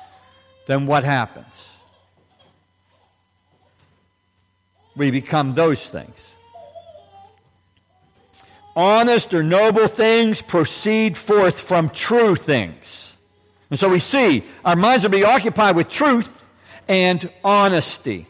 then 0.68 0.86
what 0.86 1.04
happens? 1.04 1.57
We 4.98 5.12
become 5.12 5.54
those 5.54 5.88
things. 5.88 6.36
Honest 8.76 9.34
or 9.34 9.44
noble 9.44 9.88
things 9.88 10.42
proceed 10.42 11.18
forth 11.18 11.60
from 11.60 11.90
true 11.90 12.36
things. 12.36 13.16
And 13.70 13.80
so 13.80 13.90
we 13.90 14.00
see 14.00 14.44
our 14.64 14.76
minds 14.76 15.04
will 15.04 15.12
be 15.12 15.24
occupied 15.24 15.76
with 15.76 15.90
truth 15.90 16.50
and 16.88 17.30
honesty. 17.44 18.28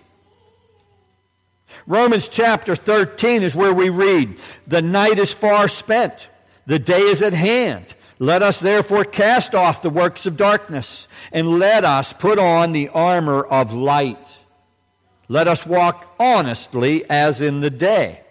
Romans 1.86 2.28
chapter 2.28 2.76
13 2.76 3.44
is 3.44 3.56
where 3.56 3.74
we 3.74 3.90
read, 3.90 4.40
The 4.68 4.82
night 4.82 5.20
is 5.20 5.34
far 5.34 5.68
spent, 5.68 6.30
the 6.66 6.80
day 6.80 7.02
is 7.02 7.22
at 7.22 7.34
hand. 7.34 7.94
Let 8.20 8.42
us 8.42 8.60
therefore 8.60 9.04
cast 9.04 9.54
off 9.54 9.82
the 9.82 9.90
works 9.90 10.26
of 10.26 10.38
darkness, 10.38 11.08
and 11.32 11.60
let 11.60 11.86
us 11.86 12.14
put 12.14 12.40
on 12.40 12.72
the 12.72 12.90
armor 12.90 13.44
of 13.44 13.74
light. 13.74 14.40
Let 15.30 15.48
us 15.48 15.66
walk 15.66 16.16
honestly 16.20 17.10
as 17.10 17.42
in 17.42 17.62
the 17.62 17.70
day, 17.70 18.22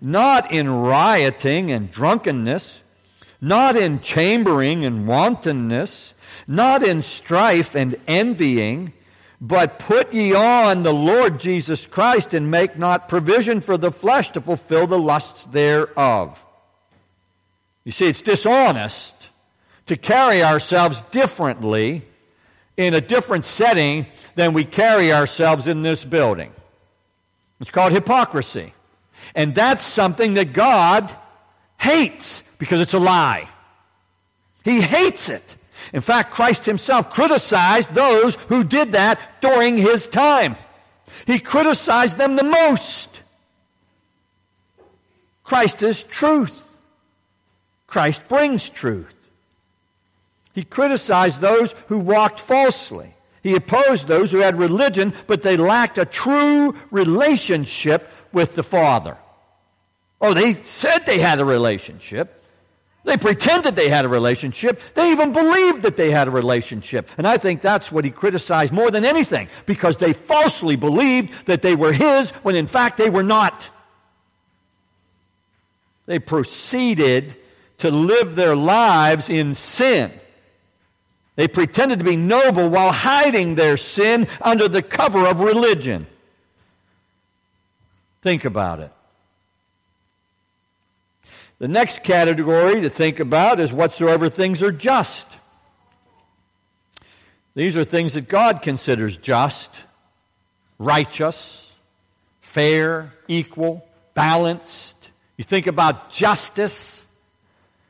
not 0.00 0.50
in 0.50 0.68
rioting 0.68 1.70
and 1.70 1.90
drunkenness, 1.90 2.82
not 3.40 3.76
in 3.76 4.00
chambering 4.00 4.84
and 4.84 5.06
wantonness, 5.06 6.14
not 6.46 6.82
in 6.82 7.02
strife 7.02 7.74
and 7.74 7.96
envying, 8.06 8.92
But 9.44 9.80
put 9.80 10.12
ye 10.12 10.36
on 10.36 10.84
the 10.84 10.94
Lord 10.94 11.40
Jesus 11.40 11.84
Christ, 11.84 12.32
and 12.32 12.48
make 12.48 12.78
not 12.78 13.08
provision 13.08 13.60
for 13.60 13.76
the 13.76 13.90
flesh 13.90 14.30
to 14.30 14.40
fulfill 14.40 14.86
the 14.86 15.00
lusts 15.00 15.46
thereof. 15.46 16.46
You 17.82 17.90
see, 17.90 18.06
it's 18.06 18.22
dishonest 18.22 19.30
to 19.86 19.96
carry 19.96 20.44
ourselves 20.44 21.00
differently 21.10 22.06
in 22.76 22.94
a 22.94 23.00
different 23.00 23.44
setting 23.44 24.06
than 24.34 24.52
we 24.52 24.64
carry 24.64 25.12
ourselves 25.12 25.66
in 25.66 25.82
this 25.82 26.04
building. 26.04 26.52
It's 27.60 27.70
called 27.70 27.92
hypocrisy. 27.92 28.72
And 29.34 29.54
that's 29.54 29.84
something 29.84 30.34
that 30.34 30.52
God 30.52 31.14
hates 31.78 32.42
because 32.58 32.80
it's 32.80 32.94
a 32.94 32.98
lie. 32.98 33.48
He 34.64 34.80
hates 34.80 35.28
it. 35.28 35.56
In 35.92 36.00
fact, 36.00 36.32
Christ 36.32 36.64
himself 36.64 37.10
criticized 37.10 37.92
those 37.92 38.36
who 38.48 38.64
did 38.64 38.92
that 38.92 39.20
during 39.40 39.76
his 39.76 40.08
time. 40.08 40.56
He 41.26 41.38
criticized 41.38 42.18
them 42.18 42.36
the 42.36 42.44
most. 42.44 43.22
Christ 45.44 45.82
is 45.82 46.02
truth. 46.02 46.78
Christ 47.86 48.26
brings 48.28 48.70
truth. 48.70 49.14
He 50.54 50.64
criticized 50.64 51.40
those 51.40 51.74
who 51.88 51.98
walked 51.98 52.40
falsely. 52.40 53.14
He 53.42 53.56
opposed 53.56 54.06
those 54.06 54.30
who 54.30 54.38
had 54.38 54.56
religion, 54.56 55.12
but 55.26 55.42
they 55.42 55.56
lacked 55.56 55.98
a 55.98 56.04
true 56.04 56.74
relationship 56.90 58.08
with 58.32 58.54
the 58.54 58.62
Father. 58.62 59.16
Oh, 60.20 60.32
they 60.32 60.62
said 60.62 61.04
they 61.04 61.18
had 61.18 61.40
a 61.40 61.44
relationship. 61.44 62.38
They 63.04 63.16
pretended 63.16 63.74
they 63.74 63.88
had 63.88 64.04
a 64.04 64.08
relationship. 64.08 64.80
They 64.94 65.10
even 65.10 65.32
believed 65.32 65.82
that 65.82 65.96
they 65.96 66.12
had 66.12 66.28
a 66.28 66.30
relationship. 66.30 67.10
And 67.18 67.26
I 67.26 67.36
think 67.36 67.60
that's 67.60 67.90
what 67.90 68.04
he 68.04 68.12
criticized 68.12 68.72
more 68.72 68.92
than 68.92 69.04
anything, 69.04 69.48
because 69.66 69.96
they 69.96 70.12
falsely 70.12 70.76
believed 70.76 71.46
that 71.46 71.62
they 71.62 71.74
were 71.74 71.92
his 71.92 72.30
when 72.44 72.54
in 72.54 72.68
fact 72.68 72.98
they 72.98 73.10
were 73.10 73.24
not. 73.24 73.70
They 76.06 76.20
proceeded 76.20 77.36
to 77.78 77.90
live 77.90 78.36
their 78.36 78.54
lives 78.54 79.28
in 79.28 79.56
sin. 79.56 80.12
They 81.36 81.48
pretended 81.48 81.98
to 82.00 82.04
be 82.04 82.16
noble 82.16 82.68
while 82.68 82.92
hiding 82.92 83.54
their 83.54 83.76
sin 83.76 84.28
under 84.40 84.68
the 84.68 84.82
cover 84.82 85.26
of 85.26 85.40
religion. 85.40 86.06
Think 88.20 88.44
about 88.44 88.80
it. 88.80 88.92
The 91.58 91.68
next 91.68 92.02
category 92.02 92.80
to 92.80 92.90
think 92.90 93.20
about 93.20 93.60
is 93.60 93.72
whatsoever 93.72 94.28
things 94.28 94.62
are 94.62 94.72
just. 94.72 95.26
These 97.54 97.76
are 97.76 97.84
things 97.84 98.14
that 98.14 98.28
God 98.28 98.62
considers 98.62 99.16
just, 99.16 99.82
righteous, 100.78 101.70
fair, 102.40 103.12
equal, 103.28 103.86
balanced. 104.14 105.10
You 105.36 105.44
think 105.44 105.66
about 105.66 106.10
justice. 106.10 107.01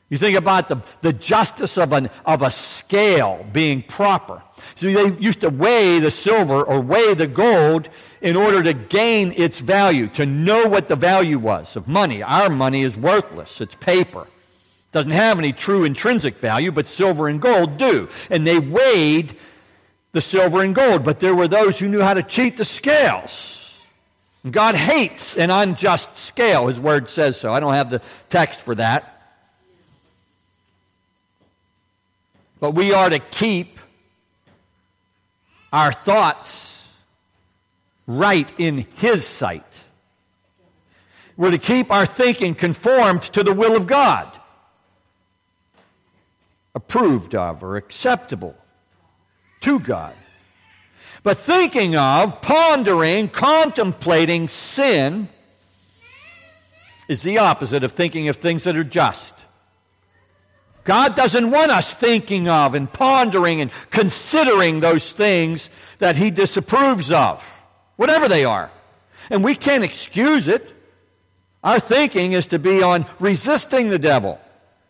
You 0.09 0.17
think 0.17 0.37
about 0.37 0.67
the, 0.67 0.77
the 1.01 1.13
justice 1.13 1.77
of, 1.77 1.91
an, 1.91 2.09
of 2.25 2.41
a 2.41 2.51
scale 2.51 3.45
being 3.51 3.81
proper. 3.81 4.43
So 4.75 4.91
they 4.91 5.17
used 5.19 5.41
to 5.41 5.49
weigh 5.49 5.99
the 5.99 6.11
silver 6.11 6.63
or 6.63 6.81
weigh 6.81 7.13
the 7.13 7.27
gold 7.27 7.89
in 8.21 8.35
order 8.35 8.61
to 8.63 8.73
gain 8.73 9.33
its 9.35 9.59
value, 9.59 10.07
to 10.09 10.25
know 10.25 10.67
what 10.67 10.87
the 10.87 10.95
value 10.95 11.39
was 11.39 11.75
of 11.75 11.87
money. 11.87 12.21
Our 12.23 12.49
money 12.49 12.83
is 12.83 12.95
worthless, 12.95 13.59
it's 13.59 13.75
paper. 13.75 14.21
It 14.21 14.91
doesn't 14.91 15.11
have 15.11 15.39
any 15.39 15.51
true 15.51 15.83
intrinsic 15.83 16.37
value, 16.37 16.71
but 16.71 16.85
silver 16.85 17.27
and 17.27 17.41
gold 17.41 17.77
do. 17.77 18.07
And 18.29 18.45
they 18.45 18.59
weighed 18.59 19.35
the 20.11 20.21
silver 20.21 20.61
and 20.61 20.75
gold, 20.75 21.03
but 21.03 21.19
there 21.19 21.35
were 21.35 21.47
those 21.47 21.79
who 21.79 21.89
knew 21.89 22.01
how 22.01 22.13
to 22.13 22.23
cheat 22.23 22.57
the 22.57 22.65
scales. 22.65 23.81
God 24.49 24.75
hates 24.75 25.37
an 25.37 25.49
unjust 25.49 26.17
scale. 26.17 26.67
His 26.67 26.79
word 26.79 27.09
says 27.09 27.39
so. 27.39 27.53
I 27.53 27.59
don't 27.59 27.73
have 27.73 27.89
the 27.89 28.01
text 28.29 28.61
for 28.61 28.75
that. 28.75 29.12
But 32.63 32.75
we 32.75 32.93
are 32.93 33.09
to 33.09 33.19
keep 33.19 33.77
our 35.73 35.91
thoughts 35.91 36.89
right 38.07 38.49
in 38.57 38.87
His 38.95 39.27
sight. 39.27 39.83
We're 41.35 41.51
to 41.51 41.57
keep 41.57 41.91
our 41.91 42.05
thinking 42.05 42.55
conformed 42.55 43.23
to 43.23 43.43
the 43.43 43.51
will 43.53 43.75
of 43.75 43.85
God, 43.85 44.39
approved 46.73 47.35
of 47.35 47.65
or 47.65 47.75
acceptable 47.75 48.55
to 49.59 49.81
God. 49.81 50.15
But 51.21 51.39
thinking 51.39 51.97
of, 51.97 52.41
pondering, 52.41 53.27
contemplating 53.27 54.47
sin 54.47 55.27
is 57.09 57.23
the 57.23 57.39
opposite 57.39 57.83
of 57.83 57.91
thinking 57.91 58.29
of 58.29 58.37
things 58.37 58.63
that 58.63 58.77
are 58.77 58.85
just. 58.85 59.42
God 60.83 61.15
doesn't 61.15 61.49
want 61.49 61.71
us 61.71 61.93
thinking 61.93 62.49
of 62.49 62.75
and 62.75 62.91
pondering 62.91 63.61
and 63.61 63.71
considering 63.89 64.79
those 64.79 65.13
things 65.13 65.69
that 65.99 66.15
He 66.15 66.31
disapproves 66.31 67.11
of, 67.11 67.41
whatever 67.95 68.27
they 68.27 68.43
are. 68.45 68.69
And 69.29 69.43
we 69.43 69.55
can't 69.55 69.83
excuse 69.83 70.47
it. 70.47 70.69
Our 71.63 71.79
thinking 71.79 72.33
is 72.33 72.47
to 72.47 72.59
be 72.59 72.83
on 72.83 73.05
resisting 73.19 73.89
the 73.89 73.99
devil, 73.99 74.39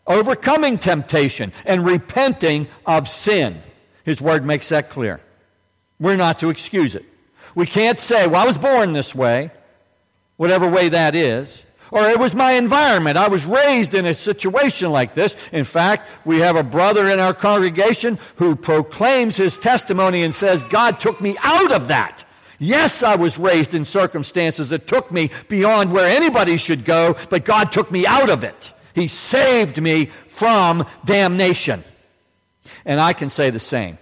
overcoming 0.06 0.78
temptation, 0.78 1.52
and 1.64 1.86
repenting 1.86 2.66
of 2.84 3.08
sin. 3.08 3.60
His 4.04 4.20
word 4.20 4.44
makes 4.44 4.70
that 4.70 4.90
clear. 4.90 5.20
We're 6.00 6.16
not 6.16 6.40
to 6.40 6.50
excuse 6.50 6.96
it. 6.96 7.04
We 7.54 7.66
can't 7.66 7.98
say, 7.98 8.26
well, 8.26 8.42
I 8.42 8.46
was 8.46 8.58
born 8.58 8.92
this 8.92 9.14
way, 9.14 9.52
whatever 10.36 10.68
way 10.68 10.88
that 10.88 11.14
is. 11.14 11.62
Or 11.94 12.08
it 12.08 12.18
was 12.18 12.34
my 12.34 12.54
environment. 12.54 13.16
I 13.16 13.28
was 13.28 13.46
raised 13.46 13.94
in 13.94 14.04
a 14.04 14.14
situation 14.14 14.90
like 14.90 15.14
this. 15.14 15.36
In 15.52 15.62
fact, 15.62 16.08
we 16.24 16.40
have 16.40 16.56
a 16.56 16.64
brother 16.64 17.08
in 17.08 17.20
our 17.20 17.32
congregation 17.32 18.18
who 18.34 18.56
proclaims 18.56 19.36
his 19.36 19.56
testimony 19.56 20.24
and 20.24 20.34
says, 20.34 20.64
God 20.64 20.98
took 20.98 21.20
me 21.20 21.36
out 21.44 21.70
of 21.70 21.86
that. 21.86 22.24
Yes, 22.58 23.04
I 23.04 23.14
was 23.14 23.38
raised 23.38 23.74
in 23.74 23.84
circumstances 23.84 24.70
that 24.70 24.88
took 24.88 25.12
me 25.12 25.30
beyond 25.48 25.92
where 25.92 26.08
anybody 26.08 26.56
should 26.56 26.84
go, 26.84 27.14
but 27.30 27.44
God 27.44 27.70
took 27.70 27.92
me 27.92 28.08
out 28.08 28.28
of 28.28 28.42
it. 28.42 28.72
He 28.92 29.06
saved 29.06 29.80
me 29.80 30.06
from 30.26 30.88
damnation. 31.04 31.84
And 32.84 32.98
I 32.98 33.12
can 33.12 33.30
say 33.30 33.50
the 33.50 33.60
same. 33.60 33.98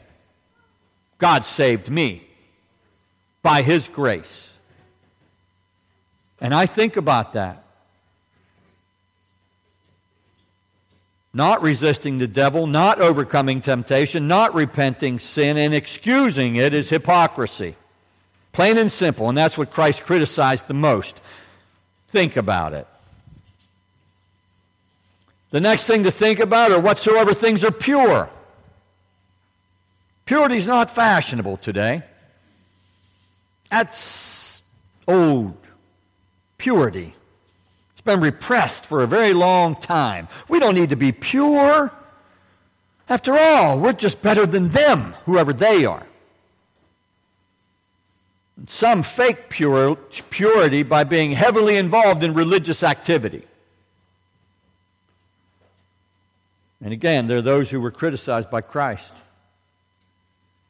God 1.18 1.44
saved 1.44 1.90
me 1.90 2.26
by 3.42 3.60
His 3.60 3.86
grace. 3.86 4.54
And 6.40 6.54
I 6.54 6.64
think 6.64 6.96
about 6.96 7.34
that. 7.34 7.62
Not 11.34 11.62
resisting 11.62 12.18
the 12.18 12.26
devil, 12.26 12.66
not 12.66 13.00
overcoming 13.00 13.60
temptation, 13.60 14.28
not 14.28 14.54
repenting 14.54 15.18
sin, 15.18 15.56
and 15.56 15.74
excusing 15.74 16.56
it 16.56 16.74
is 16.74 16.90
hypocrisy. 16.90 17.76
Plain 18.52 18.76
and 18.76 18.92
simple, 18.92 19.28
and 19.28 19.38
that's 19.38 19.56
what 19.56 19.70
Christ 19.70 20.04
criticized 20.04 20.66
the 20.66 20.74
most. 20.74 21.20
Think 22.08 22.36
about 22.36 22.74
it. 22.74 22.86
The 25.50 25.60
next 25.60 25.86
thing 25.86 26.02
to 26.02 26.10
think 26.10 26.38
about 26.38 26.72
are 26.72 26.80
whatsoever 26.80 27.32
things 27.32 27.64
are 27.64 27.70
pure. 27.70 28.28
Purity 30.26 30.56
is 30.56 30.66
not 30.66 30.90
fashionable 30.90 31.56
today. 31.58 32.02
That's 33.70 34.62
old. 35.08 35.56
Purity. 36.58 37.14
It's 38.02 38.06
been 38.06 38.20
repressed 38.20 38.84
for 38.84 39.04
a 39.04 39.06
very 39.06 39.32
long 39.32 39.76
time. 39.76 40.26
We 40.48 40.58
don't 40.58 40.74
need 40.74 40.88
to 40.88 40.96
be 40.96 41.12
pure. 41.12 41.92
After 43.08 43.38
all, 43.38 43.78
we're 43.78 43.92
just 43.92 44.20
better 44.20 44.44
than 44.44 44.70
them, 44.70 45.14
whoever 45.24 45.52
they 45.52 45.84
are. 45.84 46.04
Some 48.66 49.04
fake 49.04 49.50
pure, 49.50 49.94
purity 50.30 50.82
by 50.82 51.04
being 51.04 51.30
heavily 51.30 51.76
involved 51.76 52.24
in 52.24 52.34
religious 52.34 52.82
activity. 52.82 53.44
And 56.82 56.92
again, 56.92 57.28
there 57.28 57.38
are 57.38 57.42
those 57.42 57.70
who 57.70 57.80
were 57.80 57.92
criticized 57.92 58.50
by 58.50 58.62
Christ. 58.62 59.12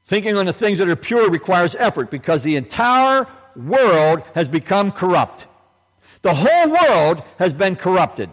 Thinking 0.04 0.36
on 0.36 0.44
the 0.44 0.52
things 0.52 0.76
that 0.76 0.88
are 0.90 0.96
pure 0.96 1.30
requires 1.30 1.74
effort 1.76 2.10
because 2.10 2.42
the 2.42 2.56
entire 2.56 3.26
world 3.56 4.22
has 4.34 4.48
become 4.50 4.92
corrupt. 4.92 5.46
The 6.22 6.35
whole 6.35 6.70
world 6.70 7.22
has 7.38 7.52
been 7.52 7.76
corrupted. 7.76 8.30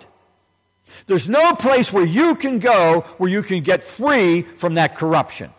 There's 1.08 1.28
no 1.28 1.54
place 1.56 1.92
where 1.92 2.06
you 2.06 2.36
can 2.36 2.60
go 2.60 3.02
where 3.18 3.30
you 3.30 3.44
can 3.44 3.62
get 3.64 3.84
free 3.84 4.44
from 4.44 4.76
that 4.76 4.96
corruption. 4.96 5.52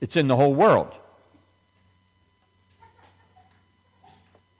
It's 0.00 0.16
in 0.16 0.28
the 0.28 0.36
whole 0.36 0.54
world. 0.54 0.92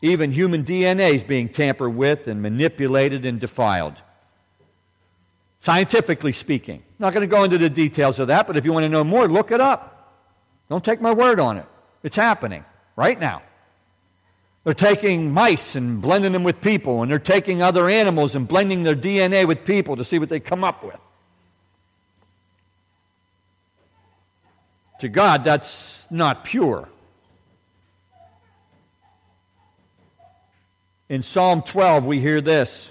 Even 0.02 0.32
human 0.32 0.64
DNA 0.64 1.14
is 1.14 1.24
being 1.24 1.48
tampered 1.48 1.94
with 1.94 2.28
and 2.28 2.42
manipulated 2.42 3.24
and 3.24 3.40
defiled. 3.40 3.94
Scientifically 5.60 6.32
speaking. 6.32 6.76
I'm 6.76 6.94
not 6.98 7.14
going 7.14 7.28
to 7.28 7.34
go 7.34 7.42
into 7.42 7.56
the 7.56 7.70
details 7.70 8.20
of 8.20 8.28
that, 8.28 8.46
but 8.46 8.56
if 8.56 8.66
you 8.66 8.72
want 8.72 8.84
to 8.84 8.88
know 8.90 9.02
more, 9.02 9.26
look 9.26 9.50
it 9.50 9.60
up. 9.60 10.12
Don't 10.68 10.84
take 10.84 11.00
my 11.00 11.12
word 11.12 11.40
on 11.40 11.56
it. 11.56 11.66
It's 12.02 12.16
happening 12.16 12.64
right 12.96 13.18
now. 13.18 13.42
They're 14.64 14.72
taking 14.72 15.30
mice 15.30 15.76
and 15.76 16.00
blending 16.00 16.32
them 16.32 16.42
with 16.42 16.62
people, 16.62 17.02
and 17.02 17.10
they're 17.10 17.18
taking 17.18 17.60
other 17.60 17.88
animals 17.88 18.34
and 18.34 18.48
blending 18.48 18.82
their 18.82 18.96
DNA 18.96 19.46
with 19.46 19.66
people 19.66 19.96
to 19.96 20.04
see 20.04 20.18
what 20.18 20.30
they 20.30 20.40
come 20.40 20.64
up 20.64 20.82
with. 20.82 21.00
To 25.00 25.08
God, 25.10 25.44
that's 25.44 26.06
not 26.10 26.44
pure. 26.44 26.88
In 31.10 31.22
Psalm 31.22 31.60
12, 31.60 32.06
we 32.06 32.20
hear 32.20 32.40
this 32.40 32.90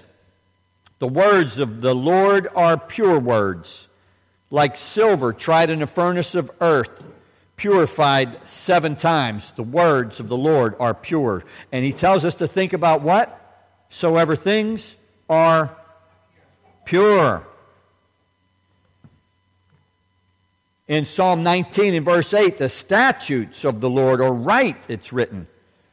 The 1.00 1.08
words 1.08 1.58
of 1.58 1.80
the 1.80 1.94
Lord 1.94 2.46
are 2.54 2.78
pure 2.78 3.18
words, 3.18 3.88
like 4.48 4.76
silver 4.76 5.32
tried 5.32 5.70
in 5.70 5.82
a 5.82 5.88
furnace 5.88 6.36
of 6.36 6.52
earth 6.60 7.04
purified 7.56 8.46
seven 8.46 8.96
times. 8.96 9.52
The 9.52 9.62
words 9.62 10.20
of 10.20 10.28
the 10.28 10.36
Lord 10.36 10.74
are 10.80 10.94
pure. 10.94 11.44
And 11.72 11.84
he 11.84 11.92
tells 11.92 12.24
us 12.24 12.36
to 12.36 12.48
think 12.48 12.72
about 12.72 13.02
what? 13.02 13.40
Soever 13.88 14.36
things 14.36 14.96
are 15.28 15.76
pure. 16.84 17.46
In 20.86 21.06
Psalm 21.06 21.42
19 21.42 21.94
in 21.94 22.04
verse 22.04 22.34
8, 22.34 22.58
the 22.58 22.68
statutes 22.68 23.64
of 23.64 23.80
the 23.80 23.88
Lord 23.88 24.20
are 24.20 24.34
right, 24.34 24.76
it's 24.88 25.12
written. 25.12 25.46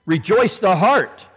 Rejoice 0.05 0.59
the 0.59 0.75
heart. 0.75 1.27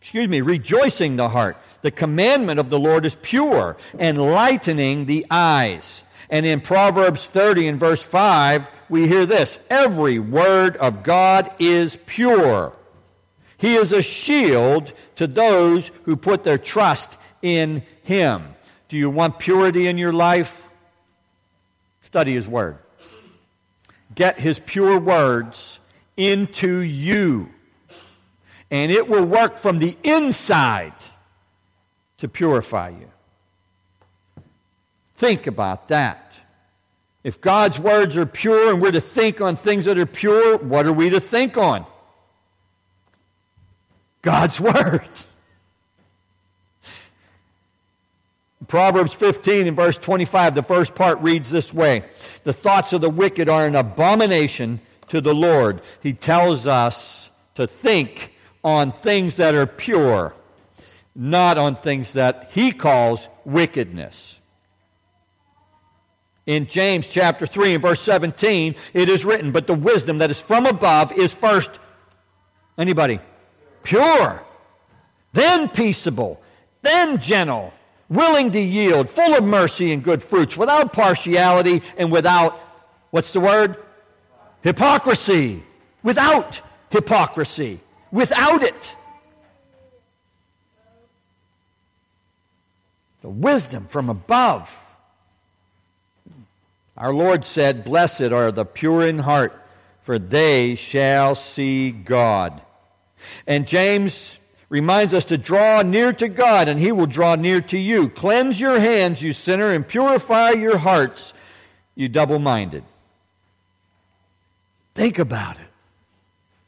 Excuse 0.00 0.28
me, 0.28 0.40
rejoicing 0.40 1.16
the 1.16 1.28
heart. 1.28 1.56
The 1.80 1.90
commandment 1.90 2.60
of 2.60 2.68
the 2.68 2.78
Lord 2.78 3.06
is 3.06 3.16
pure, 3.22 3.76
enlightening 3.98 5.06
the 5.06 5.24
eyes. 5.30 6.04
And 6.28 6.44
in 6.44 6.60
Proverbs 6.60 7.26
30 7.26 7.68
and 7.68 7.80
verse 7.80 8.02
5, 8.02 8.68
we 8.92 9.08
hear 9.08 9.24
this 9.24 9.58
Every 9.70 10.18
word 10.18 10.76
of 10.76 11.02
God 11.02 11.50
is 11.58 11.98
pure. 12.04 12.76
He 13.56 13.74
is 13.74 13.92
a 13.92 14.02
shield 14.02 14.92
to 15.16 15.26
those 15.26 15.90
who 16.04 16.14
put 16.14 16.44
their 16.44 16.58
trust 16.58 17.16
in 17.40 17.84
Him. 18.02 18.54
Do 18.88 18.98
you 18.98 19.08
want 19.08 19.38
purity 19.38 19.86
in 19.86 19.96
your 19.96 20.12
life? 20.12 20.68
Study 22.02 22.34
His 22.34 22.46
Word. 22.46 22.76
Get 24.14 24.38
His 24.38 24.58
pure 24.58 25.00
words 25.00 25.80
into 26.18 26.80
you, 26.80 27.48
and 28.70 28.92
it 28.92 29.08
will 29.08 29.24
work 29.24 29.56
from 29.56 29.78
the 29.78 29.96
inside 30.02 30.92
to 32.18 32.28
purify 32.28 32.90
you. 32.90 33.10
Think 35.14 35.46
about 35.46 35.88
that. 35.88 36.21
If 37.24 37.40
God's 37.40 37.78
words 37.78 38.16
are 38.16 38.26
pure 38.26 38.70
and 38.70 38.82
we're 38.82 38.92
to 38.92 39.00
think 39.00 39.40
on 39.40 39.56
things 39.56 39.84
that 39.84 39.96
are 39.96 40.06
pure, 40.06 40.58
what 40.58 40.86
are 40.86 40.92
we 40.92 41.10
to 41.10 41.20
think 41.20 41.56
on? 41.56 41.86
God's 44.22 44.60
words. 44.60 45.28
Proverbs 48.66 49.12
15 49.12 49.66
and 49.66 49.76
verse 49.76 49.98
25, 49.98 50.54
the 50.54 50.62
first 50.62 50.94
part 50.94 51.20
reads 51.20 51.50
this 51.50 51.74
way 51.74 52.04
The 52.44 52.52
thoughts 52.52 52.92
of 52.92 53.00
the 53.00 53.10
wicked 53.10 53.48
are 53.48 53.66
an 53.66 53.76
abomination 53.76 54.80
to 55.08 55.20
the 55.20 55.34
Lord. 55.34 55.82
He 56.00 56.12
tells 56.14 56.66
us 56.66 57.30
to 57.54 57.66
think 57.66 58.34
on 58.64 58.92
things 58.92 59.34
that 59.36 59.54
are 59.54 59.66
pure, 59.66 60.34
not 61.14 61.58
on 61.58 61.74
things 61.74 62.14
that 62.14 62.50
he 62.52 62.72
calls 62.72 63.28
wickedness. 63.44 64.40
In 66.46 66.66
James 66.66 67.06
chapter 67.06 67.46
3 67.46 67.74
and 67.74 67.82
verse 67.82 68.00
17, 68.00 68.74
it 68.94 69.08
is 69.08 69.24
written, 69.24 69.52
But 69.52 69.66
the 69.66 69.74
wisdom 69.74 70.18
that 70.18 70.30
is 70.30 70.40
from 70.40 70.66
above 70.66 71.12
is 71.12 71.32
first, 71.32 71.78
anybody? 72.76 73.20
Pure, 73.84 74.42
then 75.32 75.68
peaceable, 75.68 76.42
then 76.82 77.18
gentle, 77.18 77.72
willing 78.08 78.50
to 78.52 78.60
yield, 78.60 79.08
full 79.08 79.34
of 79.34 79.44
mercy 79.44 79.92
and 79.92 80.02
good 80.02 80.22
fruits, 80.22 80.56
without 80.56 80.92
partiality 80.92 81.80
and 81.96 82.10
without, 82.10 82.58
what's 83.10 83.32
the 83.32 83.40
word? 83.40 83.76
Hypocrisy. 84.62 85.62
Without 86.02 86.60
hypocrisy. 86.90 87.80
Without 88.10 88.62
it. 88.64 88.96
The 93.20 93.28
wisdom 93.28 93.86
from 93.86 94.08
above 94.08 94.88
our 96.96 97.14
Lord 97.14 97.44
said, 97.44 97.84
Blessed 97.84 98.32
are 98.32 98.52
the 98.52 98.64
pure 98.64 99.06
in 99.06 99.18
heart, 99.18 99.52
for 100.00 100.18
they 100.18 100.74
shall 100.74 101.34
see 101.34 101.90
God. 101.90 102.60
And 103.46 103.66
James 103.66 104.36
reminds 104.68 105.14
us 105.14 105.26
to 105.26 105.38
draw 105.38 105.82
near 105.82 106.12
to 106.12 106.28
God, 106.28 106.68
and 106.68 106.78
he 106.78 106.92
will 106.92 107.06
draw 107.06 107.34
near 107.34 107.60
to 107.60 107.78
you. 107.78 108.08
Cleanse 108.08 108.60
your 108.60 108.78
hands, 108.78 109.22
you 109.22 109.32
sinner, 109.32 109.70
and 109.70 109.86
purify 109.86 110.50
your 110.50 110.78
hearts, 110.78 111.34
you 111.94 112.08
double 112.08 112.38
minded. 112.38 112.84
Think 114.94 115.18
about 115.18 115.56
it. 115.56 115.68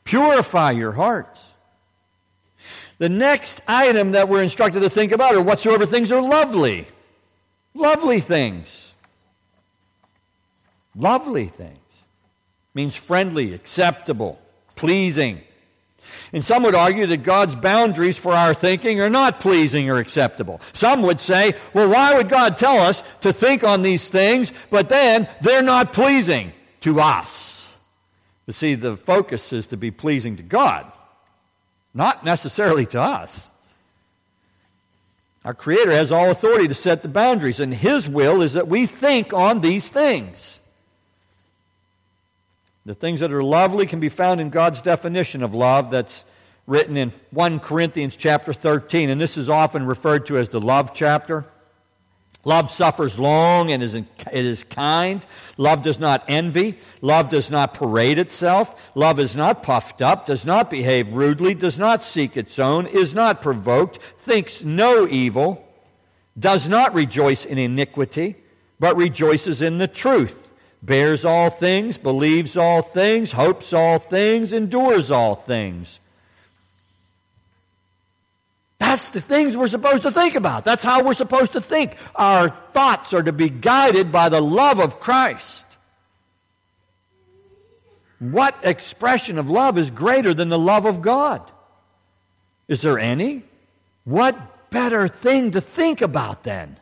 Purify 0.05 0.71
your 0.73 0.93
hearts. 0.93 1.53
The 2.99 3.09
next 3.09 3.61
item 3.67 4.13
that 4.13 4.29
we're 4.29 4.43
instructed 4.43 4.81
to 4.81 4.91
think 4.91 5.13
about 5.13 5.35
are 5.35 5.43
whatsoever 5.43 5.85
things 5.85 6.13
are 6.13 6.23
lovely. 6.23 6.87
Lovely 7.75 8.21
things. 8.21 8.94
Lovely 10.97 11.47
things 11.47 11.79
means 12.75 12.97
friendly, 12.97 13.55
acceptable, 13.55 14.39
pleasing. 14.77 15.41
And 16.33 16.45
some 16.45 16.63
would 16.65 16.75
argue 16.75 17.07
that 17.07 17.23
God's 17.23 17.57
boundaries 17.57 18.19
for 18.19 18.33
our 18.33 18.53
thinking 18.53 19.01
are 19.01 19.11
not 19.11 19.41
pleasing 19.41 19.89
or 19.89 19.99
acceptable. 19.99 20.61
Some 20.73 21.03
would 21.03 21.21
say, 21.21 21.55
well, 21.73 21.89
why 21.89 22.15
would 22.15 22.29
God 22.29 22.57
tell 22.57 22.79
us 22.79 23.03
to 23.23 23.33
think 23.33 23.65
on 23.65 23.83
these 23.83 24.09
things, 24.09 24.53
but 24.71 24.89
then 24.89 25.29
they're 25.41 25.63
not 25.63 25.93
pleasing 25.93 26.53
to 26.81 27.01
us? 27.01 27.75
But 28.47 28.55
see, 28.55 28.75
the 28.75 28.97
focus 28.97 29.53
is 29.53 29.69
to 29.69 29.77
be 29.77 29.91
pleasing 29.91 30.37
to 30.37 30.43
God, 30.43 30.91
not 31.95 32.25
necessarily 32.25 32.85
to 32.87 33.01
us. 33.01 33.51
Our 35.45 35.55
Creator 35.55 35.93
has 35.93 36.11
all 36.11 36.31
authority 36.31 36.69
to 36.69 36.75
set 36.75 37.03
the 37.03 37.09
boundaries, 37.09 37.61
and 37.61 37.73
His 37.73 38.09
will 38.09 38.43
is 38.43 38.55
that 38.55 38.69
we 38.69 38.87
think 38.87 39.33
on 39.33 39.61
these 39.61 39.89
things. 39.89 40.61
The 42.87 42.95
things 42.95 43.21
that 43.21 43.33
are 43.33 43.43
lovely 43.43 43.87
can 43.87 43.99
be 43.99 44.11
found 44.11 44.43
in 44.43 44.51
God's 44.51 44.83
definition 44.83 45.43
of 45.43 45.55
love 45.55 45.91
that's 45.91 46.27
written 46.67 46.99
in 46.99 47.13
1 47.31 47.61
Corinthians 47.61 48.15
chapter 48.15 48.53
13, 48.53 49.09
and 49.09 49.19
this 49.19 49.39
is 49.39 49.49
often 49.49 49.87
referred 49.87 50.27
to 50.27 50.37
as 50.37 50.51
the 50.51 50.61
love 50.61 50.93
chapter. 50.93 51.47
Love 52.45 52.71
suffers 52.71 53.19
long 53.19 53.73
and 53.73 53.83
is, 53.83 53.95
it 53.95 54.07
is 54.33 54.65
kind. 54.65 55.25
Love 55.57 55.81
does 55.81 55.99
not 55.99 56.25
envy. 56.29 56.79
Love 57.01 57.31
does 57.31 57.51
not 57.51 57.73
parade 57.73 58.19
itself. 58.19 58.79
Love 58.95 59.19
is 59.19 59.35
not 59.35 59.63
puffed 59.63 60.03
up, 60.03 60.27
does 60.27 60.45
not 60.45 60.69
behave 60.69 61.15
rudely, 61.15 61.55
does 61.55 61.79
not 61.79 62.03
seek 62.03 62.37
its 62.37 62.59
own, 62.59 62.87
is 62.89 63.15
not 63.15 63.41
provoked, 63.41 63.97
thinks 64.19 64.63
no 64.63 65.09
evil, 65.09 65.67
does 66.39 66.69
not 66.69 66.93
rejoice 66.93 67.47
in 67.47 67.57
iniquity, 67.57 68.37
but 68.79 68.95
rejoices 68.95 69.63
in 69.63 69.79
the 69.79 69.89
truth 69.89 70.44
bears 70.85 71.25
all 71.25 71.51
things, 71.51 71.97
believes 71.99 72.57
all 72.57 72.83
things, 72.83 73.33
hopes 73.33 73.73
all 73.73 73.99
things, 73.99 74.53
endures 74.53 75.11
all 75.11 75.35
things. 75.35 76.01
That's 78.79 79.11
the 79.11 79.21
things 79.21 79.57
we're 79.57 79.67
supposed 79.69 80.03
to 80.03 80.11
think 80.11 80.35
about. 80.35 80.65
That's 80.65 80.85
how 80.85 81.03
we're 81.03 81.15
supposed 81.15 81.53
to 81.53 81.61
think. 81.61 81.97
Our 82.15 82.51
thoughts 82.73 83.15
are 83.15 83.23
to 83.23 83.33
be 83.33 83.49
guided 83.49 84.13
by 84.13 84.29
the 84.29 84.43
love 84.43 84.79
of 84.79 85.01
Christ. 85.01 85.65
What 88.19 88.57
expression 88.63 89.39
of 89.39 89.51
love 89.51 89.79
is 89.79 89.91
greater 89.91 90.35
than 90.35 90.49
the 90.49 90.59
love 90.59 90.85
of 90.87 91.03
God? 91.03 91.43
Is 92.69 92.83
there 92.83 92.99
any? 92.99 93.43
What 94.05 94.71
better 94.71 95.09
thing 95.09 95.53
to 95.53 95.61
think 95.61 96.03
about 96.03 96.45
then? 96.45 96.79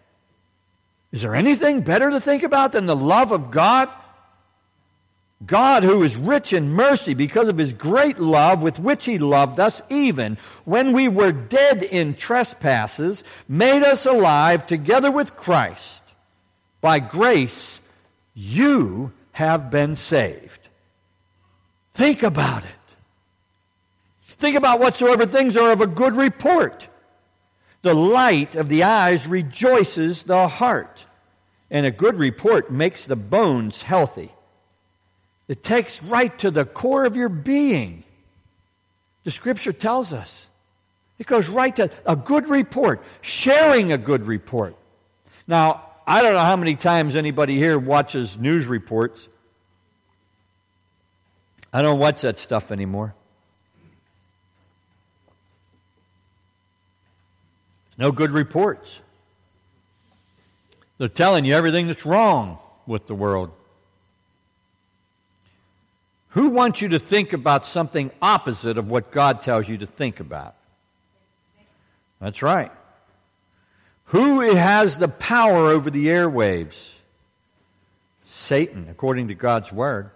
Is 1.12 1.22
there 1.22 1.34
anything 1.34 1.82
better 1.82 2.10
to 2.10 2.20
think 2.20 2.42
about 2.42 2.72
than 2.72 2.86
the 2.86 2.96
love 2.96 3.32
of 3.32 3.50
God? 3.50 3.88
God, 5.44 5.82
who 5.82 6.02
is 6.02 6.16
rich 6.16 6.52
in 6.52 6.72
mercy 6.72 7.14
because 7.14 7.48
of 7.48 7.58
his 7.58 7.72
great 7.72 8.18
love 8.18 8.62
with 8.62 8.78
which 8.78 9.04
he 9.04 9.18
loved 9.18 9.58
us, 9.60 9.82
even 9.90 10.38
when 10.64 10.92
we 10.92 11.08
were 11.08 11.32
dead 11.32 11.82
in 11.82 12.14
trespasses, 12.14 13.24
made 13.48 13.82
us 13.82 14.06
alive 14.06 14.66
together 14.66 15.10
with 15.10 15.36
Christ. 15.36 16.02
By 16.80 17.00
grace, 17.00 17.80
you 18.34 19.10
have 19.32 19.70
been 19.70 19.96
saved. 19.96 20.68
Think 21.92 22.22
about 22.22 22.64
it. 22.64 22.70
Think 24.22 24.56
about 24.56 24.80
whatsoever 24.80 25.26
things 25.26 25.56
are 25.56 25.72
of 25.72 25.80
a 25.80 25.86
good 25.86 26.14
report. 26.14 26.88
The 27.82 27.94
light 27.94 28.54
of 28.56 28.68
the 28.68 28.84
eyes 28.84 29.26
rejoices 29.26 30.22
the 30.22 30.46
heart, 30.48 31.04
and 31.70 31.84
a 31.84 31.90
good 31.90 32.16
report 32.16 32.70
makes 32.70 33.04
the 33.04 33.16
bones 33.16 33.82
healthy. 33.82 34.32
It 35.48 35.62
takes 35.62 36.02
right 36.02 36.36
to 36.38 36.50
the 36.50 36.64
core 36.64 37.04
of 37.04 37.16
your 37.16 37.28
being. 37.28 38.04
The 39.24 39.30
scripture 39.30 39.72
tells 39.72 40.12
us. 40.12 40.48
It 41.18 41.26
goes 41.26 41.48
right 41.48 41.74
to 41.76 41.90
a 42.06 42.16
good 42.16 42.48
report, 42.48 43.02
sharing 43.20 43.92
a 43.92 43.98
good 43.98 44.26
report. 44.26 44.76
Now, 45.46 45.82
I 46.06 46.22
don't 46.22 46.32
know 46.32 46.40
how 46.40 46.56
many 46.56 46.76
times 46.76 47.16
anybody 47.16 47.56
here 47.56 47.78
watches 47.78 48.38
news 48.38 48.66
reports. 48.66 49.28
I 51.72 51.82
don't 51.82 51.98
watch 51.98 52.22
that 52.22 52.38
stuff 52.38 52.70
anymore. 52.70 53.14
No 57.98 58.12
good 58.12 58.30
reports. 58.30 59.00
They're 60.98 61.08
telling 61.08 61.44
you 61.44 61.54
everything 61.54 61.86
that's 61.86 62.06
wrong 62.06 62.58
with 62.86 63.06
the 63.06 63.14
world. 63.14 63.50
Who 66.30 66.48
wants 66.48 66.80
you 66.80 66.88
to 66.90 66.98
think 66.98 67.32
about 67.32 67.66
something 67.66 68.10
opposite 68.22 68.78
of 68.78 68.90
what 68.90 69.10
God 69.10 69.42
tells 69.42 69.68
you 69.68 69.78
to 69.78 69.86
think 69.86 70.20
about? 70.20 70.54
That's 72.20 72.40
right. 72.40 72.70
Who 74.06 74.40
has 74.40 74.96
the 74.96 75.08
power 75.08 75.68
over 75.68 75.90
the 75.90 76.06
airwaves? 76.06 76.94
Satan, 78.24 78.86
according 78.90 79.28
to 79.28 79.34
God's 79.34 79.72
Word. 79.72 80.10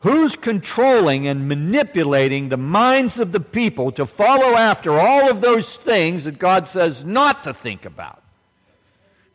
Who's 0.00 0.34
controlling 0.34 1.26
and 1.26 1.46
manipulating 1.46 2.48
the 2.48 2.56
minds 2.56 3.20
of 3.20 3.32
the 3.32 3.40
people 3.40 3.92
to 3.92 4.06
follow 4.06 4.56
after 4.56 4.98
all 4.98 5.30
of 5.30 5.42
those 5.42 5.76
things 5.76 6.24
that 6.24 6.38
God 6.38 6.66
says 6.66 7.04
not 7.04 7.44
to 7.44 7.52
think 7.52 7.84
about? 7.84 8.22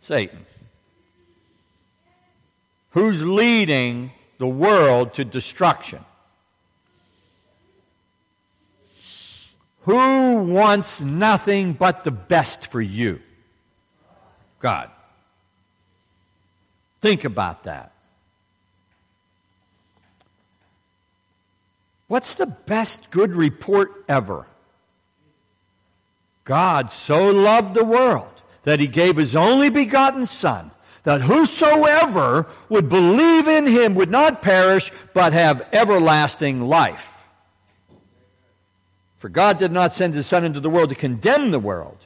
Satan. 0.01 0.45
Who's 2.91 3.23
leading 3.23 4.11
the 4.39 4.47
world 4.47 5.13
to 5.15 5.25
destruction? 5.25 6.03
Who 9.81 10.35
wants 10.45 11.01
nothing 11.01 11.73
but 11.73 12.03
the 12.03 12.11
best 12.11 12.71
for 12.71 12.81
you? 12.81 13.21
God. 14.59 14.89
Think 17.01 17.23
about 17.23 17.65
that. 17.65 17.91
What's 22.07 22.35
the 22.35 22.45
best 22.45 23.09
good 23.09 23.33
report 23.33 24.03
ever? 24.07 24.45
God 26.43 26.91
so 26.91 27.31
loved 27.31 27.73
the 27.73 27.85
world 27.85 28.43
that 28.63 28.79
he 28.79 28.87
gave 28.87 29.17
his 29.17 29.35
only 29.35 29.69
begotten 29.69 30.25
Son, 30.25 30.71
that 31.03 31.21
whosoever 31.21 32.47
would 32.69 32.89
believe 32.89 33.47
in 33.47 33.65
him 33.65 33.95
would 33.95 34.11
not 34.11 34.41
perish, 34.41 34.91
but 35.13 35.33
have 35.33 35.67
everlasting 35.71 36.61
life. 36.61 37.27
For 39.17 39.29
God 39.29 39.57
did 39.57 39.71
not 39.71 39.95
send 39.95 40.13
his 40.13 40.27
Son 40.27 40.45
into 40.45 40.59
the 40.59 40.69
world 40.69 40.89
to 40.89 40.95
condemn 40.95 41.49
the 41.49 41.59
world, 41.59 41.97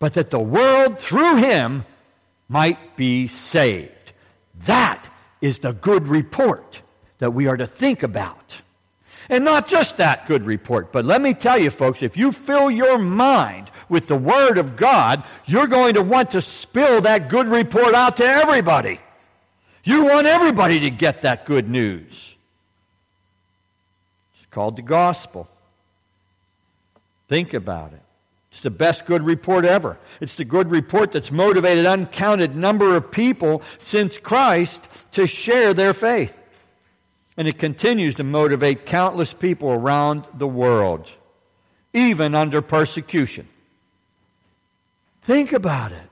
but 0.00 0.14
that 0.14 0.30
the 0.30 0.40
world 0.40 0.98
through 0.98 1.36
him 1.36 1.84
might 2.48 2.96
be 2.96 3.28
saved. 3.28 4.12
That 4.64 5.08
is 5.40 5.60
the 5.60 5.72
good 5.72 6.08
report 6.08 6.82
that 7.18 7.30
we 7.30 7.46
are 7.46 7.56
to 7.56 7.66
think 7.66 8.02
about. 8.02 8.62
And 9.28 9.44
not 9.44 9.68
just 9.68 9.98
that 9.98 10.26
good 10.26 10.44
report, 10.44 10.90
but 10.90 11.04
let 11.04 11.20
me 11.20 11.34
tell 11.34 11.58
you, 11.58 11.70
folks, 11.70 12.02
if 12.02 12.16
you 12.16 12.32
fill 12.32 12.70
your 12.70 12.96
mind 12.96 13.70
with 13.88 14.06
the 14.06 14.16
Word 14.16 14.56
of 14.56 14.74
God, 14.74 15.22
you're 15.44 15.66
going 15.66 15.94
to 15.94 16.02
want 16.02 16.30
to 16.30 16.40
spill 16.40 17.02
that 17.02 17.28
good 17.28 17.46
report 17.46 17.94
out 17.94 18.16
to 18.18 18.24
everybody. 18.24 19.00
You 19.84 20.04
want 20.04 20.26
everybody 20.26 20.80
to 20.80 20.90
get 20.90 21.22
that 21.22 21.44
good 21.44 21.68
news. 21.68 22.36
It's 24.34 24.46
called 24.46 24.76
the 24.76 24.82
gospel. 24.82 25.48
Think 27.28 27.52
about 27.52 27.92
it. 27.92 28.00
It's 28.50 28.60
the 28.60 28.70
best 28.70 29.04
good 29.04 29.22
report 29.22 29.66
ever. 29.66 29.98
It's 30.20 30.34
the 30.36 30.44
good 30.44 30.70
report 30.70 31.12
that's 31.12 31.30
motivated 31.30 31.84
uncounted 31.84 32.56
number 32.56 32.96
of 32.96 33.10
people 33.10 33.62
since 33.76 34.16
Christ 34.16 34.88
to 35.12 35.26
share 35.26 35.74
their 35.74 35.92
faith. 35.92 36.37
And 37.38 37.48
it 37.48 37.56
continues 37.56 38.16
to 38.16 38.24
motivate 38.24 38.84
countless 38.84 39.32
people 39.32 39.70
around 39.70 40.26
the 40.34 40.46
world, 40.46 41.10
even 41.94 42.34
under 42.34 42.60
persecution. 42.60 43.48
Think 45.22 45.52
about 45.52 45.92
it. 45.92 46.02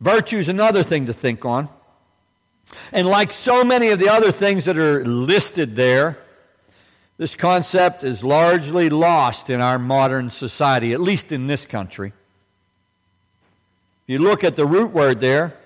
Virtue 0.00 0.38
is 0.38 0.48
another 0.48 0.82
thing 0.82 1.06
to 1.06 1.12
think 1.12 1.44
on. 1.44 1.68
And 2.92 3.06
like 3.06 3.32
so 3.32 3.62
many 3.62 3.88
of 3.88 3.98
the 3.98 4.08
other 4.08 4.32
things 4.32 4.64
that 4.64 4.78
are 4.78 5.04
listed 5.04 5.76
there, 5.76 6.18
this 7.18 7.34
concept 7.34 8.04
is 8.04 8.24
largely 8.24 8.88
lost 8.88 9.50
in 9.50 9.60
our 9.60 9.78
modern 9.78 10.30
society, 10.30 10.92
at 10.92 11.00
least 11.00 11.30
in 11.30 11.46
this 11.46 11.66
country. 11.66 12.12
If 14.04 14.12
you 14.12 14.18
look 14.18 14.44
at 14.44 14.56
the 14.56 14.64
root 14.64 14.92
word 14.92 15.20
there, 15.20 15.56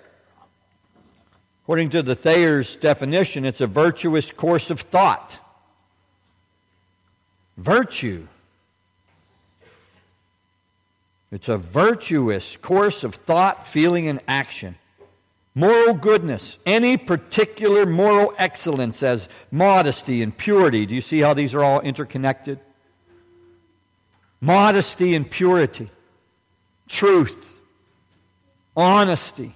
According 1.70 1.90
to 1.90 2.02
the 2.02 2.16
Thayer's 2.16 2.74
definition, 2.74 3.44
it's 3.44 3.60
a 3.60 3.66
virtuous 3.68 4.32
course 4.32 4.72
of 4.72 4.80
thought. 4.80 5.38
Virtue. 7.56 8.26
It's 11.30 11.48
a 11.48 11.56
virtuous 11.56 12.56
course 12.56 13.04
of 13.04 13.14
thought, 13.14 13.68
feeling, 13.68 14.08
and 14.08 14.18
action. 14.26 14.74
Moral 15.54 15.94
goodness, 15.94 16.58
any 16.66 16.96
particular 16.96 17.86
moral 17.86 18.34
excellence 18.36 19.04
as 19.04 19.28
modesty 19.52 20.24
and 20.24 20.36
purity. 20.36 20.86
Do 20.86 20.96
you 20.96 21.00
see 21.00 21.20
how 21.20 21.34
these 21.34 21.54
are 21.54 21.62
all 21.62 21.78
interconnected? 21.82 22.58
Modesty 24.40 25.14
and 25.14 25.30
purity, 25.30 25.88
truth, 26.88 27.54
honesty, 28.76 29.54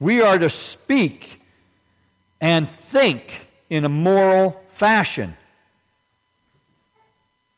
we 0.00 0.22
are 0.22 0.38
to 0.38 0.50
speak 0.50 1.40
and 2.40 2.68
think 2.68 3.46
in 3.70 3.84
a 3.84 3.88
moral 3.88 4.60
fashion. 4.68 5.36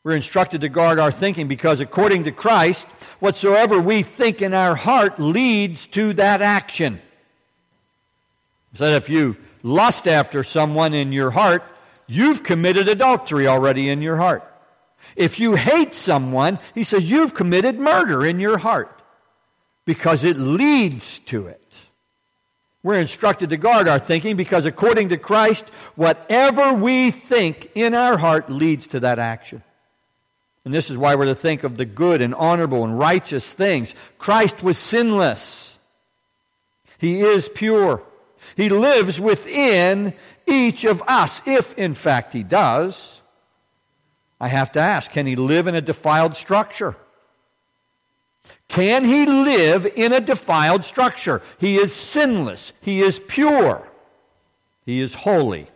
We're 0.03 0.15
instructed 0.15 0.61
to 0.61 0.69
guard 0.69 0.99
our 0.99 1.11
thinking 1.11 1.49
because, 1.49 1.81
according 1.81 2.23
to 2.23 2.31
Christ, 2.31 2.87
whatsoever 3.19 3.79
we 3.79 4.03
think 4.03 4.41
in 4.41 4.53
our 4.53 4.75
heart 4.75 5.19
leads 5.19 5.87
to 5.87 6.13
that 6.13 6.41
action. 6.41 7.01
He 8.71 8.77
said 8.77 8.93
if 8.93 9.09
you 9.09 9.35
lust 9.63 10.07
after 10.07 10.43
someone 10.43 10.93
in 10.93 11.11
your 11.11 11.31
heart, 11.31 11.63
you've 12.07 12.43
committed 12.43 12.87
adultery 12.87 13.47
already 13.47 13.89
in 13.89 14.01
your 14.01 14.15
heart. 14.15 14.49
If 15.15 15.39
you 15.39 15.55
hate 15.55 15.93
someone, 15.93 16.59
he 16.73 16.83
says 16.83 17.11
you've 17.11 17.33
committed 17.33 17.77
murder 17.77 18.25
in 18.25 18.39
your 18.39 18.57
heart 18.57 19.01
because 19.85 20.23
it 20.23 20.37
leads 20.37 21.19
to 21.19 21.47
it. 21.47 21.61
We're 22.83 22.95
instructed 22.95 23.49
to 23.49 23.57
guard 23.57 23.87
our 23.87 23.99
thinking 23.99 24.35
because, 24.35 24.65
according 24.65 25.09
to 25.09 25.17
Christ, 25.17 25.69
whatever 25.95 26.73
we 26.73 27.11
think 27.11 27.71
in 27.75 27.93
our 27.93 28.17
heart 28.17 28.49
leads 28.49 28.87
to 28.87 28.99
that 29.01 29.19
action. 29.19 29.63
And 30.63 30.73
this 30.73 30.89
is 30.89 30.97
why 30.97 31.15
we're 31.15 31.25
to 31.25 31.35
think 31.35 31.63
of 31.63 31.77
the 31.77 31.85
good 31.85 32.21
and 32.21 32.35
honorable 32.35 32.83
and 32.83 32.99
righteous 32.99 33.53
things. 33.53 33.95
Christ 34.17 34.63
was 34.63 34.77
sinless, 34.77 35.79
He 36.97 37.21
is 37.21 37.49
pure. 37.53 38.03
He 38.55 38.69
lives 38.69 39.19
within 39.19 40.13
each 40.45 40.85
of 40.85 41.01
us, 41.05 41.41
if 41.45 41.77
in 41.77 41.93
fact 41.93 42.33
He 42.33 42.43
does. 42.43 43.21
I 44.39 44.47
have 44.47 44.71
to 44.73 44.79
ask 44.79 45.11
can 45.11 45.25
He 45.25 45.35
live 45.35 45.67
in 45.67 45.75
a 45.75 45.81
defiled 45.81 46.35
structure? 46.35 46.95
Can 48.67 49.05
he 49.05 49.25
live 49.25 49.85
in 49.95 50.13
a 50.13 50.19
defiled 50.19 50.83
structure? 50.83 51.41
He 51.57 51.77
is 51.77 51.93
sinless. 51.93 52.73
He 52.81 53.01
is 53.01 53.19
pure. 53.27 53.87
He 54.85 54.99
is 54.99 55.13
holy. 55.13 55.67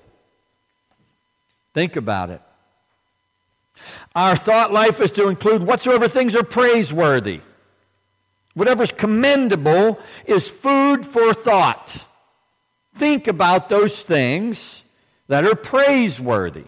Think 1.73 1.95
about 1.95 2.29
it. 2.29 2.41
Our 4.15 4.35
thought 4.35 4.73
life 4.73 4.99
is 4.99 5.11
to 5.11 5.29
include 5.29 5.63
whatsoever 5.63 6.07
things 6.07 6.35
are 6.35 6.43
praiseworthy. 6.43 7.41
Whatever's 8.53 8.91
commendable 8.91 9.99
is 10.25 10.49
food 10.49 11.05
for 11.05 11.33
thought. 11.33 12.05
Think 12.93 13.27
about 13.27 13.69
those 13.69 14.01
things 14.01 14.83
that 15.27 15.45
are 15.45 15.55
praiseworthy. 15.55 16.65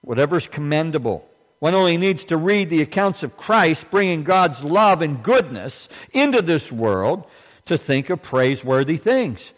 Whatever's 0.00 0.46
commendable. 0.46 1.28
One 1.64 1.72
only 1.72 1.96
needs 1.96 2.26
to 2.26 2.36
read 2.36 2.68
the 2.68 2.82
accounts 2.82 3.22
of 3.22 3.38
Christ 3.38 3.90
bringing 3.90 4.22
God's 4.22 4.62
love 4.62 5.00
and 5.00 5.22
goodness 5.22 5.88
into 6.12 6.42
this 6.42 6.70
world 6.70 7.24
to 7.64 7.78
think 7.78 8.10
of 8.10 8.20
praiseworthy 8.20 8.98
things. 8.98 9.54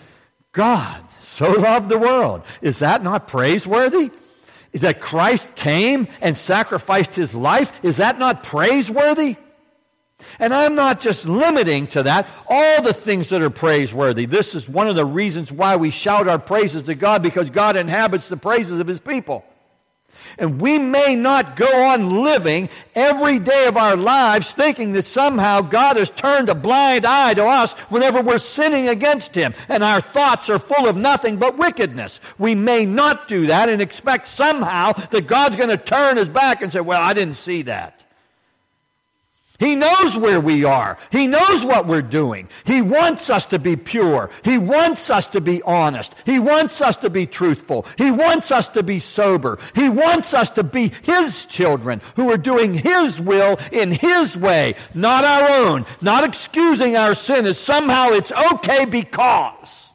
God 0.52 1.02
so 1.20 1.50
loved 1.50 1.88
the 1.88 1.98
world. 1.98 2.44
Is 2.62 2.78
that 2.78 3.02
not 3.02 3.26
praiseworthy? 3.26 4.12
That 4.72 5.00
Christ 5.00 5.56
came 5.56 6.06
and 6.20 6.38
sacrificed 6.38 7.16
his 7.16 7.34
life, 7.34 7.72
is 7.82 7.96
that 7.96 8.20
not 8.20 8.44
praiseworthy? 8.44 9.34
And 10.38 10.54
I'm 10.54 10.76
not 10.76 11.00
just 11.00 11.26
limiting 11.26 11.88
to 11.88 12.04
that, 12.04 12.28
all 12.48 12.82
the 12.82 12.94
things 12.94 13.30
that 13.30 13.42
are 13.42 13.50
praiseworthy. 13.50 14.26
This 14.26 14.54
is 14.54 14.68
one 14.68 14.86
of 14.86 14.94
the 14.94 15.04
reasons 15.04 15.50
why 15.50 15.74
we 15.74 15.90
shout 15.90 16.28
our 16.28 16.38
praises 16.38 16.84
to 16.84 16.94
God 16.94 17.24
because 17.24 17.50
God 17.50 17.74
inhabits 17.74 18.28
the 18.28 18.36
praises 18.36 18.78
of 18.78 18.86
His 18.86 19.00
people. 19.00 19.44
And 20.38 20.60
we 20.60 20.78
may 20.78 21.16
not 21.16 21.56
go 21.56 21.84
on 21.84 22.22
living 22.22 22.68
every 22.94 23.38
day 23.38 23.66
of 23.66 23.76
our 23.76 23.96
lives 23.96 24.52
thinking 24.52 24.92
that 24.92 25.06
somehow 25.06 25.60
God 25.60 25.96
has 25.96 26.10
turned 26.10 26.48
a 26.48 26.54
blind 26.54 27.06
eye 27.06 27.34
to 27.34 27.44
us 27.44 27.72
whenever 27.88 28.20
we're 28.22 28.38
sinning 28.38 28.88
against 28.88 29.34
Him 29.34 29.54
and 29.68 29.82
our 29.82 30.00
thoughts 30.00 30.50
are 30.50 30.58
full 30.58 30.86
of 30.86 30.96
nothing 30.96 31.36
but 31.36 31.56
wickedness. 31.56 32.20
We 32.38 32.54
may 32.54 32.86
not 32.86 33.28
do 33.28 33.46
that 33.46 33.68
and 33.68 33.82
expect 33.82 34.26
somehow 34.26 34.92
that 34.92 35.26
God's 35.26 35.56
going 35.56 35.70
to 35.70 35.76
turn 35.76 36.16
His 36.16 36.28
back 36.28 36.62
and 36.62 36.72
say, 36.72 36.80
Well, 36.80 37.02
I 37.02 37.12
didn't 37.12 37.34
see 37.34 37.62
that. 37.62 37.95
He 39.58 39.74
knows 39.74 40.16
where 40.16 40.40
we 40.40 40.64
are. 40.64 40.98
He 41.10 41.26
knows 41.26 41.64
what 41.64 41.86
we're 41.86 42.02
doing. 42.02 42.48
He 42.64 42.82
wants 42.82 43.30
us 43.30 43.46
to 43.46 43.58
be 43.58 43.76
pure. 43.76 44.30
He 44.44 44.58
wants 44.58 45.08
us 45.10 45.26
to 45.28 45.40
be 45.40 45.62
honest. 45.62 46.14
He 46.24 46.38
wants 46.38 46.80
us 46.80 46.96
to 46.98 47.10
be 47.10 47.26
truthful. 47.26 47.86
He 47.96 48.10
wants 48.10 48.50
us 48.50 48.68
to 48.70 48.82
be 48.82 48.98
sober. 48.98 49.58
He 49.74 49.88
wants 49.88 50.34
us 50.34 50.50
to 50.50 50.64
be 50.64 50.92
His 51.02 51.46
children 51.46 52.00
who 52.16 52.30
are 52.30 52.38
doing 52.38 52.74
His 52.74 53.20
will 53.20 53.58
in 53.72 53.90
His 53.90 54.36
way, 54.36 54.74
not 54.94 55.24
our 55.24 55.48
own, 55.48 55.86
not 56.00 56.24
excusing 56.24 56.96
our 56.96 57.14
sin 57.14 57.46
as 57.46 57.58
somehow 57.58 58.10
it's 58.10 58.32
okay 58.32 58.84
because. 58.84 59.85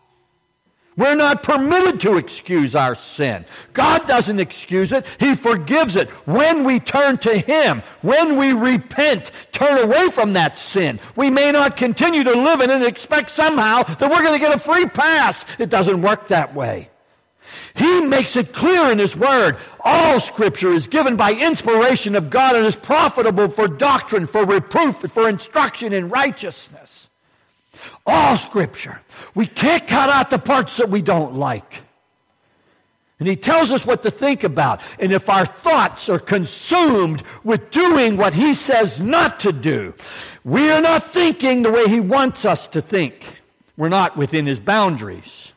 We're 1.02 1.16
not 1.16 1.42
permitted 1.42 2.00
to 2.02 2.18
excuse 2.18 2.76
our 2.76 2.94
sin. 2.94 3.44
God 3.74 4.06
doesn't 4.06 4.40
excuse 4.40 4.92
it, 4.92 5.04
He 5.20 5.34
forgives 5.34 5.96
it. 5.96 6.12
When 6.28 6.64
we 6.64 6.80
turn 6.80 7.18
to 7.20 7.40
Him, 7.40 7.82
when 8.04 8.38
we 8.38 8.54
repent, 8.54 9.32
turn 9.52 9.80
away 9.80 10.12
from 10.12 10.34
that 10.34 10.60
sin, 10.60 11.00
we 11.16 11.32
may 11.32 11.52
not 11.52 11.76
continue 11.76 12.24
to 12.24 12.32
live 12.32 12.62
in 12.62 12.70
it 12.70 12.76
and 12.76 12.86
expect 12.86 13.32
somehow 13.32 13.82
that 13.82 14.12
we're 14.12 14.22
going 14.22 14.36
to 14.36 14.40
get 14.40 14.56
a 14.56 14.60
free 14.60 14.86
pass. 14.86 15.44
It 15.58 15.72
doesn't 15.72 16.04
work 16.04 16.28
that 16.28 16.54
way. 16.54 16.92
He 17.74 18.02
makes 18.02 18.36
it 18.36 18.54
clear 18.54 18.92
in 18.92 19.00
His 19.00 19.18
Word. 19.18 19.58
All 19.84 20.20
Scripture 20.20 20.72
is 20.72 20.86
given 20.86 21.16
by 21.16 21.34
inspiration 21.34 22.16
of 22.16 22.30
God 22.30 22.56
and 22.56 22.64
is 22.64 22.76
profitable 22.76 23.48
for 23.48 23.68
doctrine, 23.68 24.28
for 24.28 24.46
reproof, 24.46 24.98
for 24.98 25.28
instruction 25.28 25.94
in 25.94 26.10
righteousness. 26.10 27.11
All 28.06 28.38
Scripture. 28.38 29.02
We 29.36 29.48
can't 29.48 29.88
cut 29.88 30.10
out 30.10 30.30
the 30.30 30.40
parts 30.40 30.78
that 30.78 30.90
we 30.90 31.02
don't 31.02 31.36
like. 31.36 31.84
And 33.20 33.28
he 33.28 33.36
tells 33.36 33.72
us 33.72 33.86
what 33.86 34.02
to 34.02 34.10
think 34.10 34.44
about. 34.44 34.82
And 35.00 35.12
if 35.12 35.30
our 35.30 35.46
thoughts 35.46 36.10
are 36.10 36.18
consumed 36.18 37.22
with 37.44 37.70
doing 37.70 38.18
what 38.18 38.34
he 38.34 38.56
says 38.56 39.00
not 39.00 39.40
to 39.42 39.52
do, 39.52 39.94
we 40.44 40.72
are 40.72 40.82
not 40.82 41.04
thinking 41.04 41.62
the 41.62 41.72
way 41.72 41.88
he 41.88 42.00
wants 42.00 42.46
us 42.46 42.68
to 42.70 42.82
think. 42.82 43.44
We're 43.78 43.90
not 43.90 44.18
within 44.18 44.48
his 44.48 44.60
boundaries. 44.60 45.54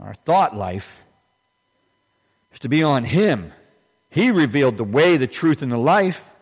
Our 0.00 0.14
thought 0.14 0.56
life 0.56 1.02
is 2.52 2.58
to 2.60 2.68
be 2.68 2.82
on 2.82 3.04
him. 3.04 3.52
He 4.10 4.30
revealed 4.30 4.76
the 4.76 4.84
way, 4.84 5.16
the 5.16 5.26
truth, 5.26 5.62
and 5.62 5.70
the 5.70 5.78
life. 5.78 6.32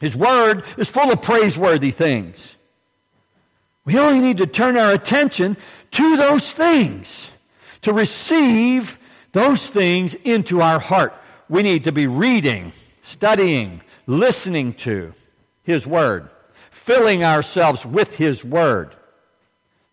His 0.00 0.14
word 0.16 0.64
is 0.76 0.88
full 0.88 1.10
of 1.10 1.22
praiseworthy 1.22 1.90
things. 1.90 2.56
We 3.84 3.98
only 3.98 4.20
need 4.20 4.38
to 4.38 4.46
turn 4.46 4.76
our 4.76 4.92
attention 4.92 5.56
to 5.92 6.16
those 6.16 6.52
things, 6.52 7.32
to 7.82 7.92
receive 7.92 8.98
those 9.32 9.66
things 9.66 10.14
into 10.14 10.60
our 10.60 10.78
heart. 10.78 11.14
We 11.48 11.62
need 11.62 11.84
to 11.84 11.92
be 11.92 12.06
reading, 12.06 12.72
studying, 13.00 13.80
listening 14.06 14.74
to 14.74 15.14
His 15.62 15.86
Word, 15.86 16.28
filling 16.70 17.24
ourselves 17.24 17.86
with 17.86 18.16
His 18.16 18.44
Word. 18.44 18.94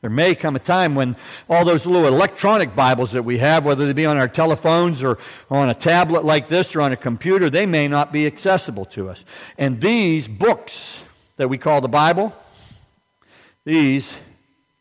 There 0.06 0.12
may 0.12 0.36
come 0.36 0.56
a 0.56 0.60
time 0.60 0.94
when 0.94 1.15
all 1.50 1.65
those 1.65 1.88
little 1.88 2.06
electronic 2.06 2.76
Bibles 2.76 3.13
that 3.13 3.24
we 3.24 3.39
have, 3.39 3.65
whether 3.65 3.88
they 3.88 3.94
be 3.94 4.06
on 4.06 4.18
our 4.18 4.28
telephones 4.28 5.02
or 5.02 5.18
on 5.50 5.68
a 5.68 5.74
tablet 5.74 6.24
like 6.24 6.48
this 6.48 6.76
or 6.76 6.82
on 6.82 6.91
a 6.91 6.96
computer, 6.96 7.50
they 7.50 7.65
may 7.65 7.88
not 7.88 8.13
be 8.13 8.28
accessible 8.28 8.86
to 8.86 9.10
us. 9.10 9.26
And 9.58 9.82
these 9.82 10.28
books 10.28 11.02
that 11.38 11.48
we 11.48 11.58
call 11.58 11.82
the 11.82 11.88
Bible, 11.88 12.38
these 13.63 14.15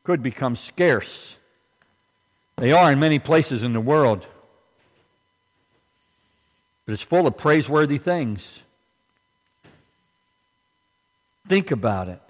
could 0.03 0.23
become 0.23 0.57
scarce. 0.57 1.39
They 2.57 2.73
are 2.73 2.93
in 2.93 3.01
many 3.01 3.19
places 3.19 3.63
in 3.63 3.73
the 3.73 3.81
world. 3.81 4.27
But 6.85 6.93
it's 6.93 7.03
full 7.03 7.27
of 7.27 7.39
praiseworthy 7.39 7.97
things. 7.97 8.63
Think 11.49 11.71
about 11.71 12.09
it. 12.09 12.21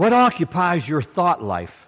What 0.00 0.14
occupies 0.14 0.88
your 0.88 1.02
thought 1.02 1.42
life? 1.42 1.86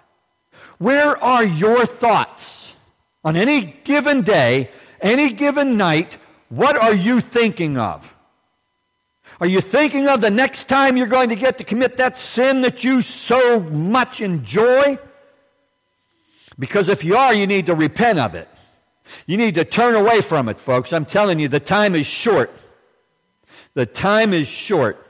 Where 0.77 1.17
are 1.23 1.43
your 1.43 1.83
thoughts? 1.87 2.75
On 3.23 3.35
any 3.35 3.75
given 3.83 4.21
day, 4.21 4.69
any 5.01 5.33
given 5.33 5.77
night, 5.77 6.19
what 6.49 6.77
are 6.77 6.93
you 6.93 7.21
thinking 7.21 7.79
of? 7.79 8.13
Are 9.41 9.47
you 9.47 9.61
thinking 9.61 10.07
of 10.07 10.21
the 10.21 10.29
next 10.29 10.69
time 10.69 10.95
you're 10.95 11.07
going 11.07 11.29
to 11.29 11.35
get 11.35 11.57
to 11.57 11.63
commit 11.63 11.97
that 11.97 12.15
sin 12.15 12.61
that 12.61 12.83
you 12.83 13.01
so 13.01 13.59
much 13.61 14.21
enjoy? 14.21 14.99
Because 16.59 16.89
if 16.89 17.03
you 17.03 17.17
are, 17.17 17.33
you 17.33 17.47
need 17.47 17.65
to 17.65 17.73
repent 17.73 18.19
of 18.19 18.35
it. 18.35 18.47
You 19.25 19.37
need 19.37 19.55
to 19.55 19.65
turn 19.65 19.95
away 19.95 20.21
from 20.21 20.49
it, 20.49 20.59
folks. 20.59 20.93
I'm 20.93 21.05
telling 21.05 21.39
you, 21.39 21.47
the 21.47 21.59
time 21.59 21.95
is 21.95 22.05
short. 22.05 22.51
The 23.73 23.87
time 23.87 24.33
is 24.33 24.47
short. 24.47 25.02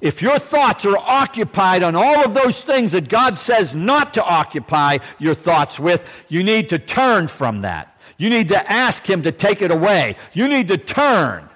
If 0.00 0.22
your 0.22 0.38
thoughts 0.38 0.84
are 0.84 0.98
occupied 0.98 1.82
on 1.82 1.96
all 1.96 2.24
of 2.24 2.34
those 2.34 2.62
things 2.62 2.92
that 2.92 3.08
God 3.08 3.38
says 3.38 3.74
not 3.74 4.14
to 4.14 4.24
occupy 4.24 4.98
your 5.18 5.34
thoughts 5.34 5.80
with, 5.80 6.08
you 6.28 6.42
need 6.42 6.68
to 6.70 6.78
turn 6.78 7.28
from 7.28 7.62
that. 7.62 7.98
You 8.18 8.30
need 8.30 8.48
to 8.48 8.70
ask 8.70 9.08
Him 9.08 9.22
to 9.22 9.32
take 9.32 9.62
it 9.62 9.70
away. 9.70 10.16
You 10.32 10.48
need 10.48 10.68
to 10.68 10.78
turn 10.78 11.48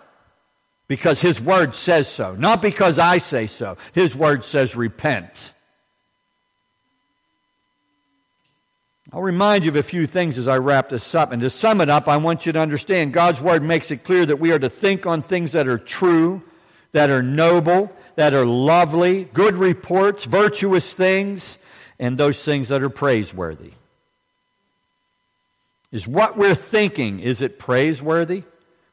because 0.88 1.20
His 1.20 1.40
Word 1.40 1.74
says 1.74 2.09
so, 2.09 2.35
not 2.35 2.62
because 2.62 2.98
I 2.98 3.18
say 3.18 3.46
so. 3.46 3.76
His 3.92 4.16
Word 4.16 4.44
says 4.44 4.74
repent. 4.74 5.55
I'll 9.12 9.22
remind 9.22 9.64
you 9.64 9.70
of 9.70 9.76
a 9.76 9.83
few 9.83 10.07
things 10.07 10.38
as 10.38 10.46
I 10.46 10.59
wrap 10.59 10.88
this 10.88 11.14
up. 11.16 11.33
And 11.33 11.42
to 11.42 11.50
sum 11.50 11.81
it 11.81 11.88
up, 11.88 12.07
I 12.07 12.16
want 12.16 12.46
you 12.46 12.53
to 12.53 12.61
understand 12.61 13.12
God's 13.12 13.40
Word 13.40 13.62
makes 13.62 13.90
it 13.90 14.05
clear 14.05 14.24
that 14.24 14.37
we 14.37 14.53
are 14.53 14.59
to 14.59 14.70
think 14.70 15.05
on 15.05 15.20
things 15.20 15.53
that 15.53 15.66
are 15.66 15.79
true, 15.79 16.42
that 16.92 17.11
are 17.11 17.22
noble, 17.22 17.92
that 18.21 18.35
are 18.35 18.45
lovely, 18.45 19.25
good 19.33 19.57
reports, 19.57 20.27
virtuous 20.27 20.93
things, 20.93 21.57
and 21.99 22.19
those 22.19 22.45
things 22.45 22.69
that 22.69 22.83
are 22.83 22.91
praiseworthy. 22.91 23.73
Is 25.91 26.07
what 26.07 26.37
we're 26.37 26.55
thinking, 26.55 27.21
is 27.21 27.41
it 27.41 27.59
praiseworthy? 27.59 28.43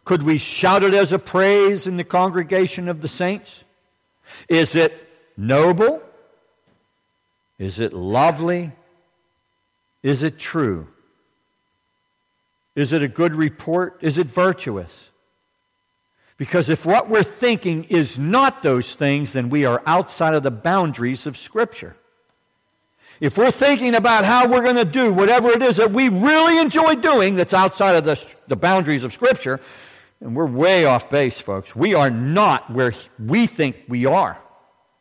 Could 0.05 0.23
we 0.23 0.37
shout 0.37 0.81
it 0.81 0.93
as 0.93 1.11
a 1.11 1.19
praise 1.19 1.87
in 1.87 1.97
the 1.97 2.05
congregation 2.05 2.87
of 2.87 3.01
the 3.01 3.09
saints? 3.09 3.65
Is 4.47 4.77
it 4.77 4.93
noble? 5.35 6.01
Is 7.59 7.81
it 7.81 7.91
lovely? 7.91 8.71
Is 10.03 10.23
it 10.23 10.39
true? 10.39 10.87
Is 12.75 12.93
it 12.93 13.01
a 13.01 13.09
good 13.09 13.35
report? 13.35 13.97
Is 13.99 14.17
it 14.17 14.27
virtuous? 14.27 15.09
Because 16.37 16.69
if 16.69 16.85
what 16.85 17.09
we're 17.09 17.23
thinking 17.23 17.85
is 17.85 18.19
not 18.19 18.61
those 18.61 18.93
things, 18.93 19.33
then 19.33 19.49
we 19.49 19.65
are 19.65 19.81
outside 19.85 20.35
of 20.35 20.43
the 20.43 20.51
boundaries 20.51 21.25
of 21.25 21.35
Scripture. 21.35 21.95
If 23.19 23.37
we're 23.37 23.51
thinking 23.51 23.95
about 23.95 24.23
how 24.23 24.47
we're 24.47 24.61
going 24.61 24.75
to 24.75 24.85
do 24.85 25.11
whatever 25.11 25.49
it 25.49 25.63
is 25.63 25.77
that 25.77 25.91
we 25.91 26.09
really 26.09 26.59
enjoy 26.59 26.95
doing 26.95 27.35
that's 27.35 27.55
outside 27.55 27.95
of 27.95 28.03
the, 28.03 28.33
the 28.47 28.55
boundaries 28.55 29.03
of 29.03 29.11
Scripture, 29.11 29.59
and 30.21 30.35
we're 30.35 30.45
way 30.45 30.85
off 30.85 31.09
base, 31.09 31.39
folks. 31.39 31.75
We 31.75 31.95
are 31.95 32.11
not 32.11 32.71
where 32.71 32.93
we 33.19 33.47
think 33.47 33.77
we 33.87 34.05
are. 34.05 34.37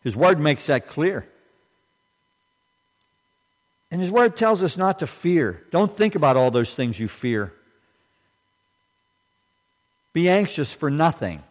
His 0.02 0.16
Word 0.16 0.40
makes 0.40 0.66
that 0.66 0.88
clear. 0.88 1.28
And 3.90 4.00
His 4.00 4.10
Word 4.10 4.36
tells 4.36 4.62
us 4.62 4.78
not 4.78 5.00
to 5.00 5.06
fear. 5.06 5.64
Don't 5.70 5.90
think 5.90 6.14
about 6.14 6.38
all 6.38 6.50
those 6.50 6.74
things 6.74 6.98
you 6.98 7.08
fear. 7.08 7.52
Be 10.16 10.30
anxious 10.30 10.72
for 10.72 10.88
nothing, 10.88 11.42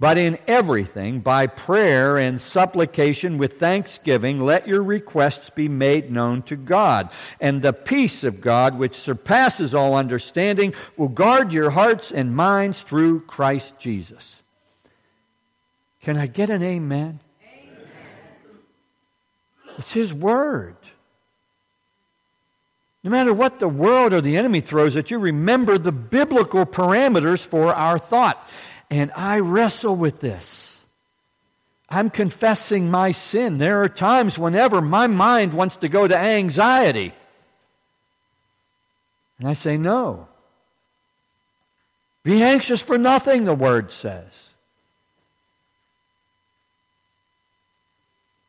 but 0.00 0.16
in 0.16 0.38
everything, 0.46 1.20
by 1.20 1.46
prayer 1.46 2.16
and 2.16 2.40
supplication 2.40 3.36
with 3.36 3.58
thanksgiving, 3.60 4.42
let 4.42 4.66
your 4.66 4.82
requests 4.82 5.50
be 5.50 5.68
made 5.68 6.10
known 6.10 6.40
to 6.44 6.56
God. 6.56 7.10
And 7.38 7.60
the 7.60 7.74
peace 7.74 8.24
of 8.24 8.40
God, 8.40 8.78
which 8.78 8.94
surpasses 8.94 9.74
all 9.74 9.94
understanding, 9.94 10.72
will 10.96 11.10
guard 11.10 11.52
your 11.52 11.68
hearts 11.68 12.12
and 12.12 12.34
minds 12.34 12.82
through 12.82 13.20
Christ 13.26 13.78
Jesus. 13.78 14.42
Can 16.00 16.16
I 16.16 16.26
get 16.26 16.48
an 16.48 16.62
amen? 16.62 17.20
amen. 17.44 17.88
It's 19.76 19.92
His 19.92 20.14
Word. 20.14 20.76
No 23.04 23.10
matter 23.10 23.34
what 23.34 23.58
the 23.58 23.68
world 23.68 24.12
or 24.12 24.20
the 24.20 24.36
enemy 24.36 24.60
throws 24.60 24.96
at 24.96 25.10
you, 25.10 25.18
remember 25.18 25.76
the 25.76 25.92
biblical 25.92 26.64
parameters 26.64 27.44
for 27.44 27.74
our 27.74 27.98
thought. 27.98 28.48
And 28.90 29.10
I 29.16 29.40
wrestle 29.40 29.96
with 29.96 30.20
this. 30.20 30.80
I'm 31.88 32.10
confessing 32.10 32.90
my 32.90 33.12
sin. 33.12 33.58
There 33.58 33.82
are 33.82 33.88
times 33.88 34.38
whenever 34.38 34.80
my 34.80 35.08
mind 35.08 35.52
wants 35.52 35.76
to 35.78 35.88
go 35.88 36.06
to 36.06 36.16
anxiety. 36.16 37.12
And 39.38 39.48
I 39.48 39.54
say, 39.54 39.76
no. 39.76 40.28
Be 42.22 42.42
anxious 42.42 42.80
for 42.80 42.96
nothing, 42.96 43.44
the 43.44 43.54
word 43.54 43.90
says. 43.90 44.50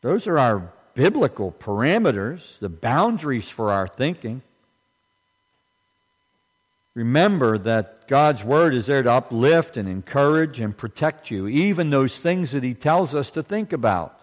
Those 0.02 0.28
are 0.28 0.38
our 0.38 0.73
biblical 0.96 1.52
parameters, 1.52 2.60
the 2.60 2.70
boundaries 2.70 3.50
for 3.50 3.72
our 3.72 3.88
thinking. 3.88 4.42
Remember 6.96 7.58
that 7.58 8.08
God's 8.08 8.44
Word 8.44 8.74
is 8.74 8.86
there 8.86 9.02
to 9.02 9.12
uplift 9.12 9.78
and 9.78 9.90
encourage 9.90 10.60
and 10.60 10.78
protect 10.78 11.32
you, 11.32 11.48
even 11.48 11.90
those 11.90 12.20
things 12.20 12.52
that 12.52 12.64
He 12.64 12.74
tells 12.74 13.16
us 13.16 13.32
to 13.32 13.42
think 13.42 13.74
about. 13.74 14.20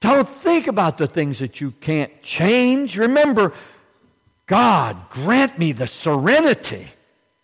Don't 0.00 0.28
think 0.28 0.66
about 0.66 0.98
the 0.98 1.06
things 1.06 1.38
that 1.38 1.60
you 1.60 1.70
can't 1.70 2.22
change. 2.22 2.98
Remember, 2.98 3.52
God, 4.46 5.08
grant 5.10 5.58
me 5.58 5.72
the 5.72 5.86
serenity 5.86 6.88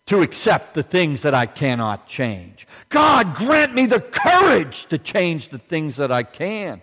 to 0.07 0.21
accept 0.21 0.73
the 0.73 0.83
things 0.83 1.21
that 1.21 1.33
I 1.33 1.45
cannot 1.45 2.07
change. 2.07 2.67
God, 2.89 3.33
grant 3.33 3.73
me 3.73 3.85
the 3.85 4.01
courage 4.01 4.87
to 4.87 4.97
change 4.97 5.49
the 5.49 5.57
things 5.59 5.95
that 5.97 6.11
I 6.11 6.23
can. 6.23 6.81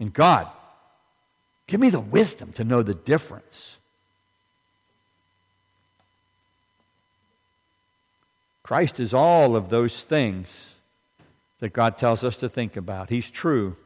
And 0.00 0.12
God, 0.12 0.48
give 1.66 1.78
me 1.78 1.90
the 1.90 2.00
wisdom 2.00 2.52
to 2.54 2.64
know 2.64 2.82
the 2.82 2.94
difference. 2.94 3.76
Christ 8.62 8.98
is 8.98 9.12
all 9.12 9.56
of 9.56 9.68
those 9.68 10.02
things 10.02 10.74
that 11.58 11.72
God 11.72 11.98
tells 11.98 12.24
us 12.24 12.38
to 12.38 12.48
think 12.48 12.76
about. 12.76 13.10
He's 13.10 13.30
true. 13.30 13.76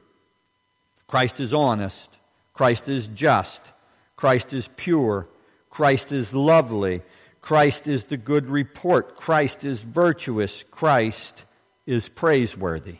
Christ 1.09 1.41
is 1.41 1.53
honest. 1.53 2.17
Christ 2.53 2.89
is 2.89 3.09
just. 3.09 3.73
Christ 4.15 4.53
is 4.53 4.69
pure. 4.77 5.27
Christ 5.71 6.13
is 6.13 6.33
lovely. 6.33 7.03
Christ 7.41 7.89
is 7.89 8.05
the 8.05 8.17
good 8.17 8.49
report. 8.49 9.17
Christ 9.17 9.65
is 9.65 9.83
virtuous. 9.83 10.65
Christ 10.71 11.45
is 11.87 12.09
praiseworthy. 12.09 12.99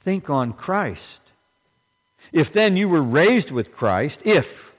Think 0.00 0.28
on 0.28 0.52
Christ. 0.52 1.21
If 2.32 2.52
then 2.52 2.76
you 2.76 2.88
were 2.88 3.02
raised 3.02 3.50
with 3.50 3.74
Christ, 3.74 4.22
if 4.24 4.72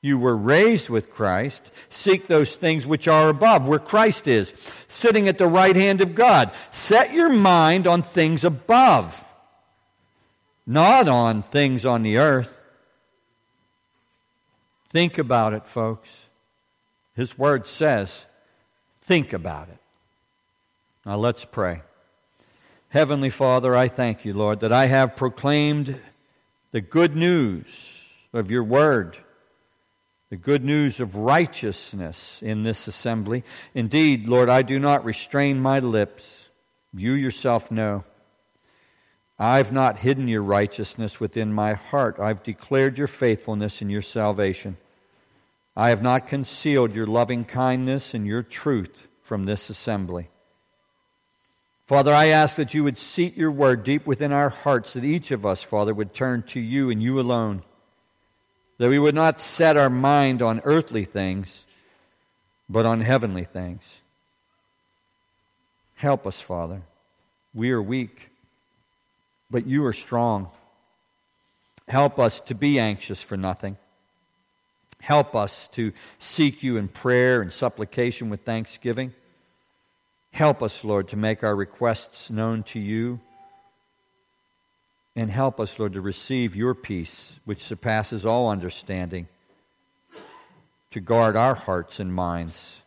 you 0.00 0.18
were 0.18 0.36
raised 0.36 0.88
with 0.88 1.10
Christ. 1.10 1.70
Seek 1.88 2.26
those 2.26 2.54
things 2.54 2.86
which 2.86 3.08
are 3.08 3.28
above, 3.28 3.66
where 3.66 3.78
Christ 3.78 4.28
is, 4.28 4.52
sitting 4.86 5.28
at 5.28 5.38
the 5.38 5.48
right 5.48 5.74
hand 5.74 6.00
of 6.00 6.14
God. 6.14 6.52
Set 6.70 7.12
your 7.12 7.30
mind 7.30 7.86
on 7.86 8.02
things 8.02 8.44
above, 8.44 9.24
not 10.66 11.08
on 11.08 11.42
things 11.42 11.84
on 11.84 12.02
the 12.02 12.18
earth. 12.18 12.56
Think 14.90 15.18
about 15.18 15.52
it, 15.52 15.66
folks. 15.66 16.26
His 17.14 17.36
word 17.36 17.66
says, 17.66 18.26
think 19.00 19.32
about 19.32 19.68
it. 19.68 19.78
Now 21.04 21.16
let's 21.16 21.44
pray. 21.44 21.82
Heavenly 22.90 23.30
Father, 23.30 23.76
I 23.76 23.88
thank 23.88 24.24
you, 24.24 24.32
Lord, 24.32 24.60
that 24.60 24.72
I 24.72 24.86
have 24.86 25.16
proclaimed 25.16 25.98
the 26.70 26.80
good 26.80 27.16
news 27.16 28.04
of 28.32 28.50
your 28.50 28.64
word 28.64 29.16
the 30.30 30.36
good 30.36 30.62
news 30.62 31.00
of 31.00 31.16
righteousness 31.16 32.42
in 32.42 32.62
this 32.62 32.86
assembly. 32.86 33.44
Indeed, 33.74 34.26
Lord, 34.26 34.48
I 34.48 34.62
do 34.62 34.78
not 34.78 35.04
restrain 35.04 35.60
my 35.60 35.78
lips. 35.78 36.50
You 36.92 37.12
yourself 37.12 37.70
know. 37.70 38.04
I've 39.38 39.72
not 39.72 40.00
hidden 40.00 40.28
your 40.28 40.42
righteousness 40.42 41.18
within 41.18 41.52
my 41.52 41.74
heart. 41.74 42.18
I've 42.18 42.42
declared 42.42 42.98
your 42.98 43.06
faithfulness 43.06 43.80
and 43.80 43.90
your 43.90 44.02
salvation. 44.02 44.76
I 45.76 45.90
have 45.90 46.02
not 46.02 46.26
concealed 46.26 46.94
your 46.94 47.06
loving 47.06 47.44
kindness 47.44 48.12
and 48.12 48.26
your 48.26 48.42
truth 48.42 49.06
from 49.22 49.44
this 49.44 49.70
assembly. 49.70 50.28
Father, 51.88 52.14
I 52.14 52.28
ask 52.28 52.54
that 52.56 52.74
you 52.74 52.84
would 52.84 52.98
seat 52.98 53.36
your 53.36 53.50
word 53.50 53.82
deep 53.82 54.06
within 54.06 54.32
our 54.32 54.50
hearts, 54.50 54.92
that 54.92 55.04
each 55.04 55.32
of 55.32 55.44
us, 55.44 55.64
Father, 55.64 55.92
would 55.92 56.14
turn 56.14 56.44
to 56.44 56.60
you 56.60 56.90
and 56.90 57.02
you 57.02 57.18
alone 57.18 57.62
that 58.78 58.88
we 58.88 58.98
would 58.98 59.14
not 59.14 59.40
set 59.40 59.76
our 59.76 59.90
mind 59.90 60.40
on 60.40 60.60
earthly 60.64 61.04
things, 61.04 61.66
but 62.68 62.86
on 62.86 63.00
heavenly 63.00 63.44
things. 63.44 64.00
Help 65.96 66.26
us, 66.26 66.40
Father. 66.40 66.82
We 67.52 67.72
are 67.72 67.82
weak, 67.82 68.30
but 69.50 69.66
you 69.66 69.84
are 69.84 69.92
strong. 69.92 70.48
Help 71.88 72.20
us 72.20 72.40
to 72.42 72.54
be 72.54 72.78
anxious 72.78 73.20
for 73.20 73.36
nothing. 73.36 73.76
Help 75.00 75.34
us 75.34 75.66
to 75.68 75.92
seek 76.20 76.62
you 76.62 76.76
in 76.76 76.86
prayer 76.86 77.42
and 77.42 77.52
supplication 77.52 78.30
with 78.30 78.40
thanksgiving. 78.40 79.12
Help 80.32 80.62
us, 80.62 80.84
Lord, 80.84 81.08
to 81.08 81.16
make 81.16 81.42
our 81.42 81.56
requests 81.56 82.30
known 82.30 82.62
to 82.64 82.78
you 82.78 83.20
and 85.16 85.30
help 85.30 85.58
us, 85.58 85.78
Lord, 85.80 85.94
to 85.94 86.00
receive 86.00 86.54
your 86.54 86.74
peace, 86.74 87.40
which 87.44 87.62
surpasses 87.62 88.24
all 88.24 88.48
understanding, 88.48 89.26
to 90.92 91.00
guard 91.00 91.34
our 91.34 91.56
hearts 91.56 91.98
and 91.98 92.14
minds, 92.14 92.82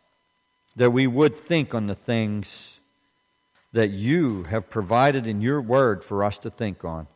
that 0.78 0.92
we 0.92 1.08
would 1.08 1.36
think 1.36 1.76
on 1.76 1.88
the 1.88 1.96
things 1.96 2.80
that 3.74 3.90
you 3.90 4.44
have 4.44 4.70
provided 4.70 5.28
in 5.28 5.42
your 5.42 5.60
word 5.60 6.04
for 6.04 6.24
us 6.24 6.38
to 6.38 6.50
think 6.50 6.86
on. 6.86 7.08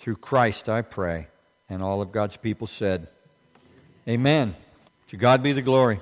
Through 0.00 0.16
Christ, 0.16 0.68
I 0.68 0.82
pray. 0.82 1.28
And 1.68 1.82
all 1.82 2.02
of 2.02 2.12
God's 2.12 2.36
people 2.36 2.66
said, 2.66 3.08
Amen. 4.08 4.54
To 5.08 5.16
God 5.16 5.42
be 5.42 5.52
the 5.52 5.62
glory. 5.62 6.00